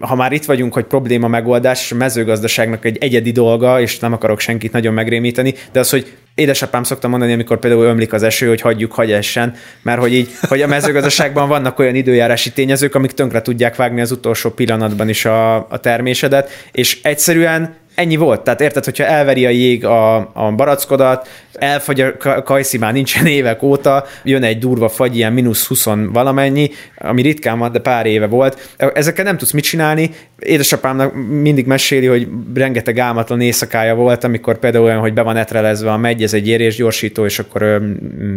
[0.00, 4.40] ha már itt vagyunk, hogy probléma megoldás, a mezőgazdaságnak egy egyedi dolga, és nem akarok
[4.40, 8.60] senkit nagyon megrémíteni, de az, hogy édesapám szokta mondani, amikor például ömlik az eső, hogy
[8.60, 13.42] hagyjuk, hagy essen, mert hogy így, hogy a mezőgazdaságban vannak olyan időjárási tényezők, amik tönkre
[13.42, 18.40] tudják vágni az utolsó pillanatban is a, a termésedet, és egyszerűen ennyi volt.
[18.40, 23.26] Tehát érted, hogyha elveri a jég a, a barackodat, elfagy a ka- kajszi már nincsen
[23.26, 28.06] évek óta, jön egy durva fagy, ilyen mínusz 20 valamennyi, ami ritkán van, de pár
[28.06, 28.74] éve volt.
[28.94, 30.10] Ezekkel nem tudsz mit csinálni.
[30.38, 35.92] Édesapámnak mindig meséli, hogy rengeteg álmatlan éjszakája volt, amikor például olyan, hogy be van etrelezve
[35.92, 37.82] a megy, ez egy érésgyorsító, és akkor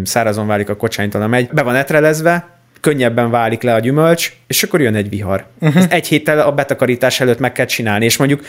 [0.03, 1.49] szárazon válik a kocsánytól a megy.
[1.51, 5.45] Be van etrelezve, könnyebben válik le a gyümölcs, és akkor jön egy vihar.
[5.59, 5.83] Uh-huh.
[5.89, 8.41] Egy héttel a betakarítás előtt meg kell csinálni, és mondjuk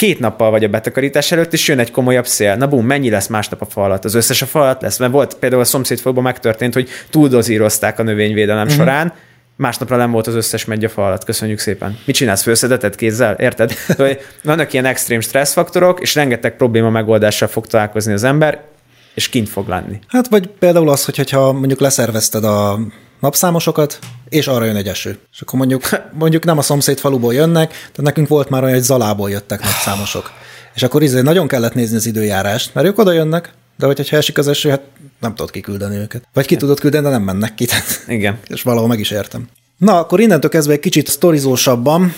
[0.00, 2.56] két nappal vagy a betakarítás előtt, és jön egy komolyabb szél.
[2.56, 4.04] Na bum, mennyi lesz másnap a falat?
[4.04, 4.98] Az összes a falat lesz?
[4.98, 8.78] Mert volt például a szomszédfalban megtörtént, hogy túldozírozták a növényvédelem uh-huh.
[8.78, 9.12] során,
[9.56, 11.24] másnapra nem volt az összes megyafa alatt.
[11.24, 11.98] Köszönjük szépen.
[12.04, 12.42] Mit csinálsz?
[12.42, 13.34] Főszedeted kézzel?
[13.34, 13.72] Érted?
[13.88, 18.60] Szóval Vannak ilyen extrém stresszfaktorok, és rengeteg probléma megoldással fog találkozni az ember,
[19.14, 19.98] és kint fog lenni.
[20.08, 22.78] Hát vagy például az, hogy hogyha mondjuk leszervezted a
[23.20, 23.98] napszámosokat,
[24.28, 25.18] és arra jön egy eső.
[25.32, 28.84] És akkor mondjuk, mondjuk nem a szomszéd faluból jönnek, de nekünk volt már olyan, hogy
[28.84, 30.30] Zalából jöttek napszámosok.
[30.74, 34.38] És akkor izé nagyon kellett nézni az időjárást, mert ők oda jönnek, de hogyha esik
[34.38, 34.80] az eső, hát
[35.20, 36.22] nem tudod kiküldeni őket.
[36.32, 37.64] Vagy ki tudod küldeni, de nem mennek ki.
[37.64, 38.38] Tehát- Igen.
[38.46, 39.48] és valahol meg is értem.
[39.76, 42.14] Na, akkor innentől kezdve egy kicsit sztorizósabban,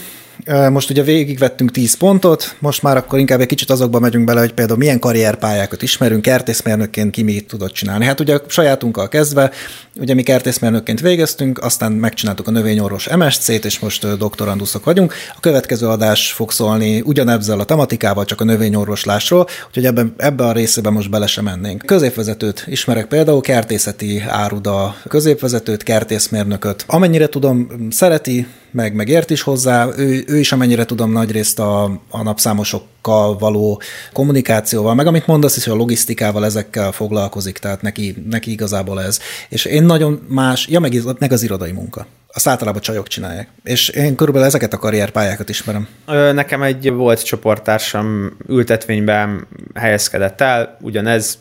[0.70, 4.52] most ugye végigvettünk 10 pontot, most már akkor inkább egy kicsit azokba megyünk bele, hogy
[4.52, 8.04] például milyen karrierpályákat ismerünk, kertészmérnökként ki mit tudott csinálni.
[8.04, 9.50] Hát ugye sajátunkkal kezdve,
[9.96, 15.14] ugye mi kertészmérnökként végeztünk, aztán megcsináltuk a növényorvos MSC-t, és most doktoranduszok vagyunk.
[15.36, 20.52] A következő adás fog szólni ugyanebben a tematikával, csak a növényorvoslásról, úgyhogy ebben, ebbe a
[20.52, 21.82] részében most bele sem mennénk.
[21.86, 26.84] Középvezetőt ismerek például, kertészeti áruda középvezetőt, kertészmérnököt.
[26.86, 32.00] Amennyire tudom, szereti, meg, meg ért is hozzá, ő, ő is amennyire tudom nagyrészt a,
[32.10, 38.14] a napszámosokkal való kommunikációval, meg amit mondasz is, hogy a logisztikával ezekkel foglalkozik, tehát neki,
[38.28, 39.20] neki igazából ez.
[39.48, 42.06] És én nagyon más, ja meg, meg az irodai munka.
[42.34, 43.48] Azt általában csajok csinálják.
[43.64, 45.88] És én körülbelül ezeket a karrierpályákat ismerem.
[46.32, 51.38] Nekem egy volt csoporttársam ültetvényben helyezkedett el, ugyanez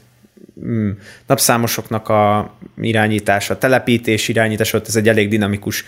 [0.65, 0.89] mm,
[1.27, 5.85] napszámosoknak a irányítása, telepítés irányítás, ott ez egy elég dinamikus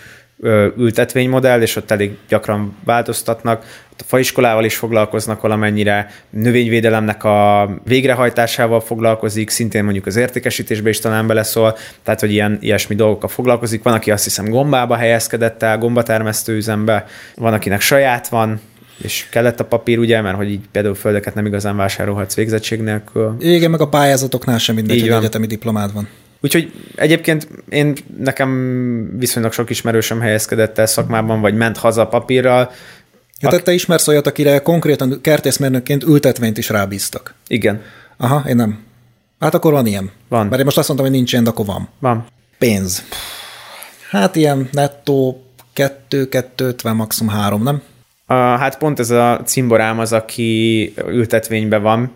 [0.76, 3.64] ültetvénymodell, és ott elég gyakran változtatnak.
[3.92, 10.98] Ott a faiskolával is foglalkoznak valamennyire, növényvédelemnek a végrehajtásával foglalkozik, szintén mondjuk az értékesítésbe is
[10.98, 13.82] talán beleszól, tehát hogy ilyen, ilyesmi dolgokkal foglalkozik.
[13.82, 18.60] Van, aki azt hiszem gombába helyezkedett el, gombatermesztő üzembe, van, akinek saját van,
[19.02, 23.36] és kellett a papír, ugye, mert hogy így például földeket nem igazán vásárolhatsz végzettség nélkül.
[23.38, 26.08] Igen, meg a pályázatoknál sem mindegy, hogy egyetemi diplomád van.
[26.44, 32.70] Úgyhogy egyébként én nekem viszonylag sok ismerősöm helyezkedett el szakmában, vagy ment haza papírral.
[33.40, 37.34] Ja, tehát te ismersz olyat, akire konkrétan kertészmérnökként ültetvényt is rábíztak.
[37.46, 37.82] Igen,
[38.16, 38.78] Aha, én nem.
[39.40, 40.10] Hát akkor van ilyen.
[40.28, 40.46] Van.
[40.46, 41.88] Mert én most azt mondtam, hogy nincs ilyen, de akkor van.
[41.98, 42.26] van.
[42.58, 43.04] Pénz.
[44.10, 45.44] Hát ilyen nettó
[45.76, 47.82] 2-2-50, maximum 3, nem?
[48.26, 52.12] A, hát pont ez a cimborám az, aki ültetvényben van,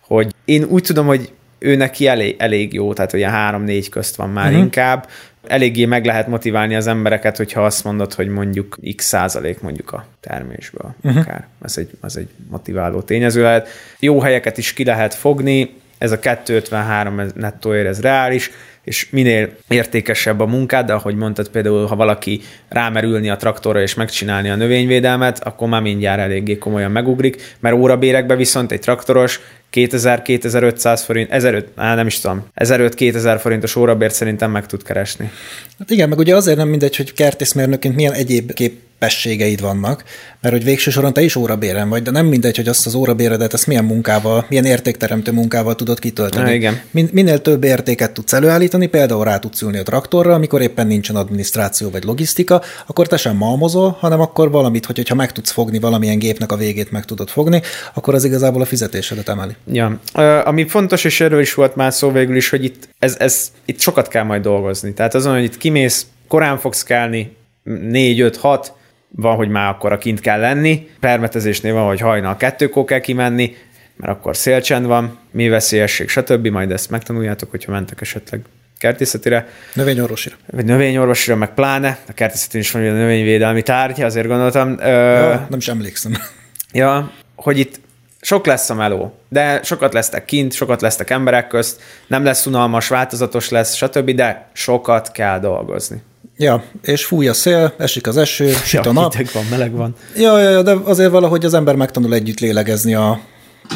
[0.00, 4.30] hogy én úgy tudom, hogy ő neki elég, elég jó, tehát olyan három-négy közt van
[4.30, 4.60] már uh-huh.
[4.60, 5.08] inkább.
[5.46, 10.06] Eléggé meg lehet motiválni az embereket, hogyha azt mondod, hogy mondjuk x százalék mondjuk a
[10.20, 11.20] termésből uh-huh.
[11.20, 11.46] akár.
[11.64, 13.68] Ez egy, az egy motiváló tényező lehet.
[13.98, 15.70] Jó helyeket is ki lehet fogni,
[16.02, 18.50] ez a 253 ez nettó ér, ez reális,
[18.84, 23.94] és minél értékesebb a munkád, de ahogy mondtad például, ha valaki rámerülni a traktorra és
[23.94, 29.40] megcsinálni a növényvédelmet, akkor már mindjárt eléggé komolyan megugrik, mert órabérekbe viszont egy traktoros
[29.72, 35.30] 2000-2500 forint, 1500, á, nem is tudom, 1500-2000 forintos órabért szerintem meg tud keresni.
[35.78, 40.04] Hát igen, meg ugye azért nem mindegy, hogy kertészmérnökként milyen egyéb kép képességeid vannak,
[40.40, 43.52] mert hogy végső soron te is órabéren vagy, de nem mindegy, hogy azt az órabéredet,
[43.52, 46.44] ezt milyen munkával, milyen értékteremtő munkával tudod kitölteni.
[46.44, 46.80] Na, igen.
[46.90, 51.16] Min- minél több értéket tudsz előállítani, például rá tudsz ülni a traktorra, amikor éppen nincsen
[51.16, 55.78] adminisztráció vagy logisztika, akkor te sem malmozol, hanem akkor valamit, hogy, hogyha meg tudsz fogni
[55.78, 57.62] valamilyen gépnek a végét meg tudod fogni,
[57.94, 59.52] akkor az igazából a fizetésedet emeli.
[59.72, 59.98] Ja.
[60.44, 63.80] Ami fontos, és erről is volt már szó végül is, hogy itt, ez, ez, itt
[63.80, 64.92] sokat kell majd dolgozni.
[64.92, 68.72] Tehát azon, hogy itt kimész, korán fogsz kelni, 4, 5, 6,
[69.08, 73.54] van, hogy már akkor a kint kell lenni, permetezésnél van, hogy hajnal kettőkor kell kimenni,
[73.96, 76.46] mert akkor szélcsend van, mi veszélyesség, stb.
[76.46, 78.40] Majd ezt megtanuljátok, hogyha mentek esetleg
[78.78, 80.34] kertészetire, Növényorvosira.
[80.46, 84.76] vagy növényorvosira, meg pláne, a kertészetén is van egy növényvédelmi tárgy, azért gondoltam.
[84.78, 86.12] Ö, Ja, nem is emlékszem.
[86.72, 87.80] Ja, hogy itt
[88.24, 92.88] sok lesz a meló, de sokat lesztek kint, sokat lesztek emberek közt, nem lesz unalmas,
[92.88, 96.02] változatos lesz, stb., de sokat kell dolgozni.
[96.36, 99.12] Ja, és fúj a szél, esik az eső, süt a nap.
[99.12, 99.94] hideg van, meleg van.
[100.16, 103.20] Ja, ja, ja, de azért valahogy az ember megtanul együtt lélegezni a,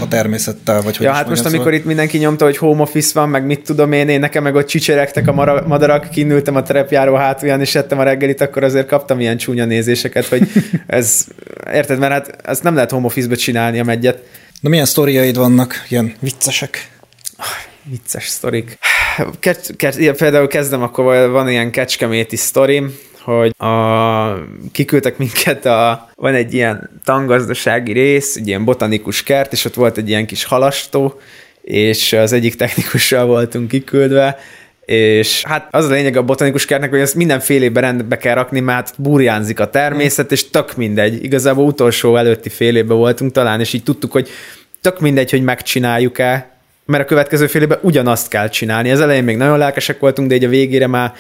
[0.01, 3.11] a természettel, vagy hogy Ja, hát most mondjam, amikor itt mindenki nyomta, hogy home office
[3.21, 6.63] van, meg mit tudom én, én nekem meg ott csicseregtek a mara- madarak, kinültem a
[6.63, 10.49] terepjáró hátulján, és ettem a reggelit, akkor azért kaptam ilyen csúnya nézéseket, hogy
[10.87, 11.25] ez,
[11.73, 14.23] érted, mert hát ezt nem lehet home office-be csinálni a megyet.
[14.61, 16.91] Na milyen sztoriaid vannak, ilyen viccesek?
[17.91, 18.79] Vicces sztorik.
[19.41, 22.95] Ke- ke- például kezdem, akkor van ilyen kecskeméti sztorim,
[23.27, 24.33] hogy a,
[24.73, 29.97] kiküldtek minket, a, van egy ilyen tangazdasági rész, egy ilyen botanikus kert, és ott volt
[29.97, 31.21] egy ilyen kis halastó,
[31.61, 34.39] és az egyik technikussal voltunk kiküldve,
[34.85, 38.95] és hát az a lényeg a botanikus kertnek, hogy ezt mindenfélébe rendbe kell rakni, mert
[38.97, 41.25] burjánzik a természet, és tök mindegy.
[41.25, 44.29] Igazából utolsó előtti fél évben voltunk talán, és így tudtuk, hogy
[44.81, 46.51] tök mindegy, hogy megcsináljuk-e,
[46.85, 48.91] mert a következő fél évben ugyanazt kell csinálni.
[48.91, 51.13] Az elején még nagyon lelkesek voltunk, de így a végére már,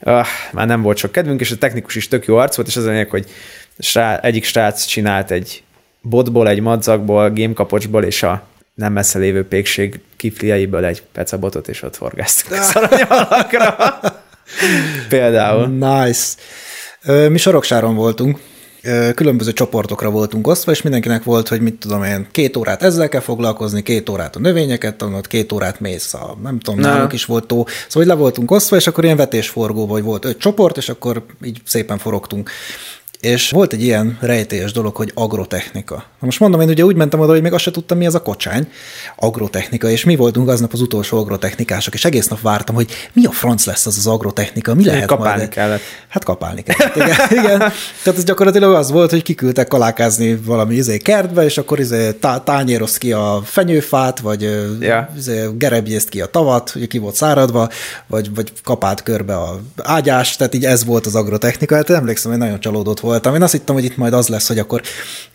[0.00, 2.76] uh, már nem volt sok kedvünk, és a technikus is tök jó arc volt, és
[2.76, 3.26] az a lényeg, hogy
[3.78, 5.62] srá, egyik srác csinált egy
[6.00, 8.42] botból, egy madzagból, gémkapocsból, és a
[8.74, 14.00] nem messze lévő pékség kifliaiből egy pecabotot, és ott forgáztuk a szaranyalakra.
[15.08, 15.66] Például.
[15.66, 16.34] Nice.
[17.28, 18.38] Mi Soroksáron voltunk,
[19.14, 23.20] különböző csoportokra voltunk osztva, és mindenkinek volt, hogy mit tudom én, két órát ezzel kell
[23.20, 26.88] foglalkozni, két órát a növényeket tanulod, két órát mész a, nem tudom, Na.
[26.88, 27.64] nálunk is volt tó.
[27.66, 31.24] Szóval hogy le voltunk osztva, és akkor ilyen vetésforgó, vagy volt öt csoport, és akkor
[31.44, 32.50] így szépen forogtunk.
[33.24, 35.94] És volt egy ilyen rejtélyes dolog, hogy agrotechnika.
[35.94, 38.14] Na most mondom, én ugye úgy mentem oda, hogy még azt se tudtam, mi az
[38.14, 38.68] a kocsány.
[39.16, 43.30] Agrotechnika, és mi voltunk aznap az utolsó agrotechnikások, és egész nap vártam, hogy mi a
[43.30, 45.48] franc lesz az az agrotechnika, mi lehet kapálni majd.
[45.48, 45.80] kellett.
[46.08, 47.16] Hát kapálni kellett, igen.
[47.44, 47.58] igen.
[48.02, 52.44] Tehát ez gyakorlatilag az volt, hogy kiküldtek kalákázni valami izé kertbe, és akkor izé tá-
[52.44, 54.42] tányérozd ki a fenyőfát, vagy
[54.80, 55.08] ja.
[55.16, 57.68] izé gerebjézd ki a tavat, hogy ki volt száradva,
[58.06, 61.74] vagy, vagy kapált körbe a ágyást, tehát így ez volt az agrotechnika.
[61.74, 63.34] Hát emlékszem, hogy nagyon csalódott voltam.
[63.34, 64.80] Én azt hittem, hogy itt majd az lesz, hogy akkor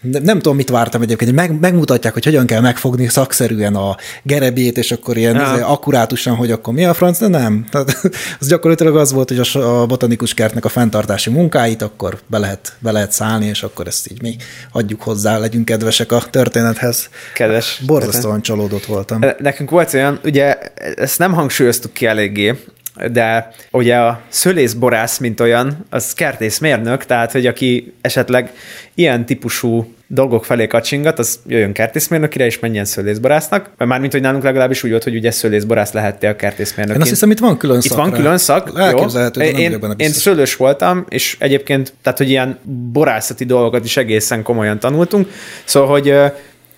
[0.02, 4.78] nem, tudom, mit vártam egyébként, hogy meg, megmutatják, hogy hogyan kell megfogni szakszerűen a gerebjét,
[4.78, 5.54] és akkor ilyen Ja.
[5.54, 7.66] izé, akkurátusan, hogy akkor mi a franc, de nem.
[7.72, 8.02] Tehát
[8.40, 12.74] az gyakorlatilag az volt, hogy a, a botanikus kertnek a fenntartási munkáit, akkor be lehet,
[12.80, 14.36] be lehet szállni, és akkor ezt így mi
[14.72, 17.10] adjuk hozzá, legyünk kedvesek a történethez.
[17.34, 17.82] Kedves.
[17.86, 19.22] Borzasztóan csalódott voltam.
[19.38, 20.58] Nekünk volt olyan, ugye
[20.96, 22.56] ezt nem hangsúlyoztuk ki eléggé,
[23.12, 28.52] de ugye a szölészborász, mint olyan, az kertészmérnök, tehát hogy aki esetleg
[28.94, 33.70] ilyen típusú dolgok felé kacsingat, az jöjjön kertészmérnökire, és menjen szölészborásznak.
[33.78, 36.96] Mármint, hogy nálunk legalábbis úgy volt, hogy ugye szölészborász lehettél a kertészmérnök.
[36.96, 38.16] Én azt hiszem, itt van külön Itt szak van rá.
[38.16, 42.60] külön szak, Elképzelhető, nem én, benne én szőlős voltam, és egyébként, tehát, hogy ilyen
[42.92, 45.30] borászati dolgokat is egészen komolyan tanultunk,
[45.66, 46.14] szóval, hogy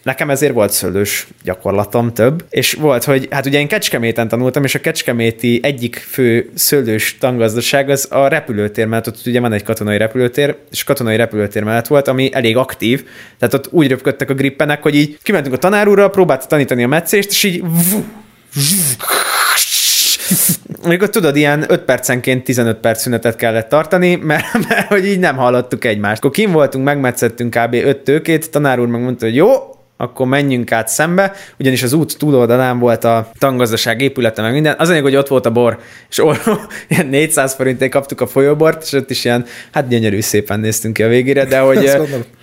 [0.03, 4.75] Nekem ezért volt szőlős gyakorlatom több, és volt, hogy hát ugye én Kecskeméten tanultam, és
[4.75, 9.97] a Kecskeméti egyik fő szőlős tangazdaság az a repülőtér, mert ott ugye van egy katonai
[9.97, 13.05] repülőtér, és katonai repülőtér mellett volt, ami elég aktív,
[13.39, 16.87] tehát ott úgy röpködtek a grippenek, hogy így kimentünk a tanár úrral, próbálta tanítani a
[16.87, 17.63] meccést, és így
[20.83, 25.35] Amikor tudod, ilyen 5 percenként 15 perc szünetet kellett tartani, mert, mert hogy így nem
[25.35, 26.17] hallottuk egymást.
[26.17, 27.73] Akkor kim voltunk, megmetszettünk kb.
[27.73, 29.49] 5 tőkét, tanár úr megmondta, hogy jó,
[30.01, 34.75] akkor menjünk át szembe, ugyanis az út túloldalán volt a tangazdaság épülete, meg minden.
[34.77, 35.79] Az a lényeg, hogy ott volt a bor,
[36.09, 40.59] és orró, ilyen 400 forintért kaptuk a folyóbort, és ott is ilyen, hát gyönyörű szépen
[40.59, 41.77] néztünk ki a végére, de hogy,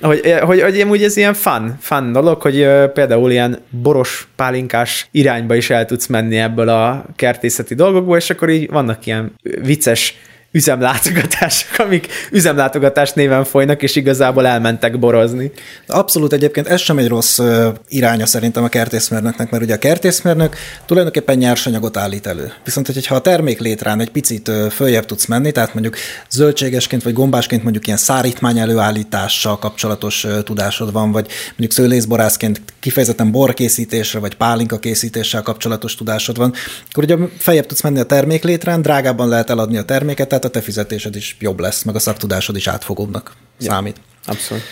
[0.00, 5.08] hogy, hogy, hogy, hogy amúgy ez ilyen fun, fun dolog, hogy például ilyen boros, pálinkás
[5.10, 10.16] irányba is el tudsz menni ebből a kertészeti dolgokból, és akkor így vannak ilyen vicces
[10.50, 15.50] üzemlátogatások, amik üzemlátogatás néven folynak, és igazából elmentek borozni.
[15.86, 17.40] Abszolút egyébként ez sem egy rossz
[17.88, 22.52] iránya szerintem a kertészmérnöknek, mert ugye a kertészmérnök tulajdonképpen nyersanyagot állít elő.
[22.64, 25.96] Viszont, hogyha a termék létrán egy picit följebb tudsz menni, tehát mondjuk
[26.30, 34.18] zöldségesként vagy gombásként mondjuk ilyen szárítmány előállítással kapcsolatos tudásod van, vagy mondjuk szőlészborászként kifejezetten borkészítésre
[34.18, 36.52] vagy pálinka készítéssel kapcsolatos tudásod van,
[36.90, 40.58] akkor ugye feljebb tudsz menni a termék létrán, drágábban lehet eladni a terméket, tehát a
[40.58, 44.00] te fizetésed is jobb lesz, meg a szaktudásod is átfogóbbnak számít.
[44.24, 44.62] Abszolút.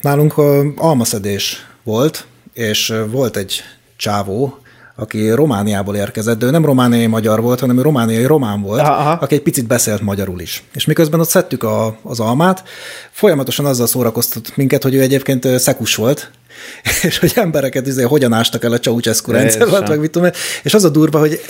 [0.00, 3.62] Nálunk ö, almaszedés volt, és volt egy
[3.96, 4.58] csávó,
[4.96, 9.10] aki Romániából érkezett, de ő nem romániai magyar volt, hanem ő romániai román volt, Aha,
[9.10, 10.64] aki egy picit beszélt magyarul is.
[10.74, 12.64] És miközben ott szedtük a, az almát,
[13.10, 16.30] folyamatosan azzal szórakoztat minket, hogy ő egyébként szekus volt,
[17.02, 20.30] és hogy embereket izé, hogyan ástak el a Ceausescu rendszer alatt, meg mit tudom.
[20.62, 21.40] És az a durva, hogy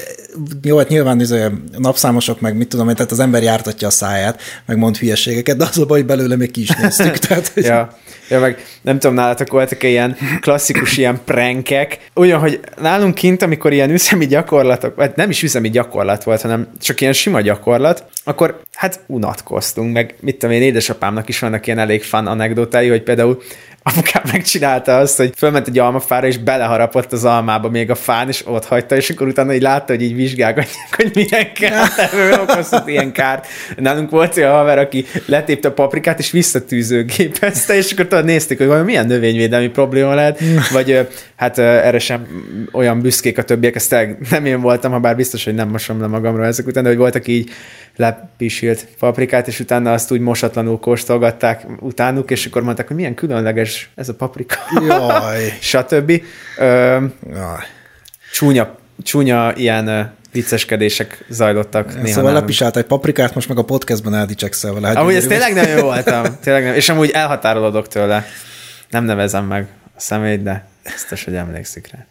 [0.63, 1.47] jó, hát nyilván izé,
[1.79, 5.65] napszámosok, meg mit tudom én, tehát az ember jártatja a száját, meg mond hülyeségeket, de
[5.65, 7.17] az a baj, hogy belőle még ki is néztük.
[7.27, 7.97] Tehát, hogy Ja.
[8.29, 13.73] ja, meg nem tudom, nálatok voltak ilyen klasszikus ilyen prankek, olyan, hogy nálunk kint, amikor
[13.73, 18.61] ilyen üzemi gyakorlatok, vagy nem is üzemi gyakorlat volt, hanem csak ilyen sima gyakorlat, akkor
[18.75, 23.43] hát unatkoztunk, meg mit tudom én, édesapámnak is vannak ilyen elég fan anekdotái, hogy például
[23.89, 28.47] apukám megcsinálta azt, hogy fölment egy almafára, és beleharapott az almába még a fán, és
[28.47, 32.12] ott hagyta, és akkor utána így látta, hogy így vizsgálgatják, hogy milyen kárt,
[32.49, 33.47] okozhat ilyen kárt.
[33.76, 38.66] Nálunk volt olyan haver, aki letépte a paprikát, és visszatűzőgépezte, és akkor tudod, néztük, hogy
[38.66, 40.41] valami milyen növényvédelmi probléma lehet,
[40.72, 42.26] vagy hát erre sem
[42.72, 43.97] olyan büszkék a többiek, ezt
[44.30, 46.99] nem én voltam, ha bár biztos, hogy nem mosom le magamról ezek után, de hogy
[46.99, 47.51] voltak így
[47.97, 53.76] lepisilt paprikát, és utána azt úgy mosatlanul kóstolgatták utánuk, és akkor mondták, hogy milyen különleges
[53.95, 54.57] ez a paprika.
[54.89, 55.57] Jaj.
[55.61, 56.22] Stb.
[56.59, 56.64] Ö,
[57.33, 57.61] Jaj.
[58.33, 62.41] csúnya, csúnya ilyen vicceskedések zajlottak néha Szóval nálunk.
[62.41, 64.87] lepisált egy paprikát, most meg a podcastban eldicsekszel vele.
[64.87, 66.24] Hát Amúgy ez tényleg nem jó voltam.
[66.43, 66.74] Tényleg nem.
[66.74, 68.27] És amúgy elhatárolódok tőle.
[68.91, 69.66] Nem nevezem meg
[69.97, 72.07] a személyt, de biztos, hogy emlékszik rá.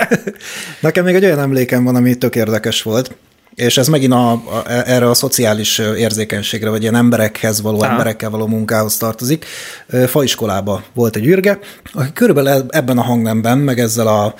[0.80, 3.14] Nekem még egy olyan emlékem van, ami tök érdekes volt,
[3.58, 7.90] és ez megint a, a, erre a szociális érzékenységre, vagy ilyen emberekhez való, Aha.
[7.90, 9.44] emberekkel való munkához tartozik.
[10.06, 11.58] Faiskolába volt egy űrge,
[11.92, 14.34] aki körülbelül ebben a hangnemben, meg ezzel a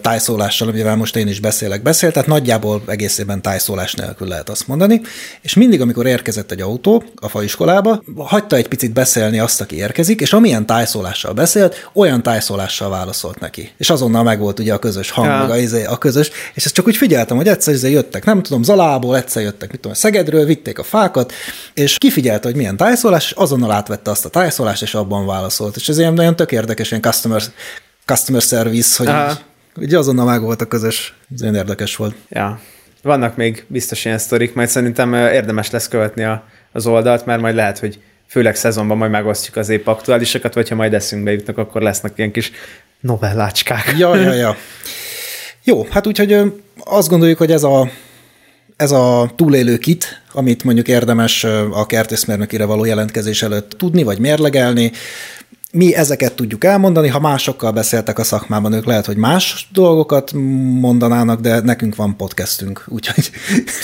[0.00, 5.00] tájszólással, amivel most én is beszélek, beszélt, tehát nagyjából egészében tájszólás nélkül lehet azt mondani,
[5.42, 10.20] és mindig, amikor érkezett egy autó a faiskolába, hagyta egy picit beszélni azt, aki érkezik,
[10.20, 13.70] és amilyen tájszólással beszélt, olyan tájszólással válaszolt neki.
[13.76, 15.38] És azonnal megvolt ugye a közös hang, Ja.
[15.38, 18.62] meg a, izé, a közös, és ezt csak úgy figyeltem, hogy egyszer jöttek, nem tudom,
[18.62, 21.32] Zalából, egyszer jöttek, mit tudom, Szegedről, vitték a fákat,
[21.74, 25.76] és kifigyelte, hogy milyen tájszólás, és azonnal átvette azt a tájszólást, és abban válaszolt.
[25.76, 27.42] És ez ilyen nagyon tök érdekes, ilyen customer,
[28.04, 29.30] customer service, hogy Aha.
[29.30, 32.14] így, így azonnal meg volt a közös, ez olyan érdekes volt.
[32.28, 32.60] Ja.
[33.02, 37.54] Vannak még biztos ilyen sztorik, majd szerintem érdemes lesz követni a, az oldalt, mert majd
[37.54, 41.82] lehet, hogy főleg szezonban majd megosztjuk az épp aktuálisokat, vagy ha majd eszünkbe jutnak, akkor
[41.82, 42.50] lesznek ilyen kis
[43.00, 43.94] novellácskák.
[43.98, 44.56] Ja, ja, ja.
[45.64, 46.38] Jó, hát úgyhogy
[46.84, 47.90] azt gondoljuk, hogy ez a,
[48.76, 54.92] ez a túlélő kit, amit mondjuk érdemes a kertészmérnökire való jelentkezés előtt tudni, vagy mérlegelni,
[55.76, 60.32] mi ezeket tudjuk elmondani, ha másokkal beszéltek a szakmában, ők lehet, hogy más dolgokat
[60.80, 63.30] mondanának, de nekünk van podcastünk, úgyhogy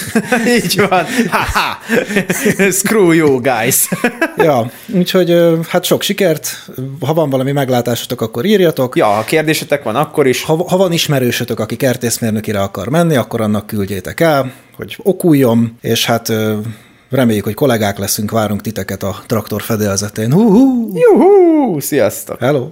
[0.62, 1.04] Így van.
[1.28, 1.78] Ha-ha.
[2.70, 3.88] Screw you, guys.
[4.46, 5.36] ja, úgyhogy
[5.68, 6.70] hát sok sikert,
[7.00, 10.42] ha van valami meglátásotok, akkor írjatok, ja, ha kérdésetek van, akkor is.
[10.42, 16.06] Ha, ha van ismerősötök, aki kertészmérnökire akar menni, akkor annak küldjétek el, hogy okuljon, és
[16.06, 16.32] hát
[17.12, 20.32] reméljük, hogy kollégák leszünk, várunk titeket a traktor fedélzetén.
[20.32, 20.92] Hú, hú.
[20.94, 22.38] Juhú, sziasztok!
[22.38, 22.68] Hello!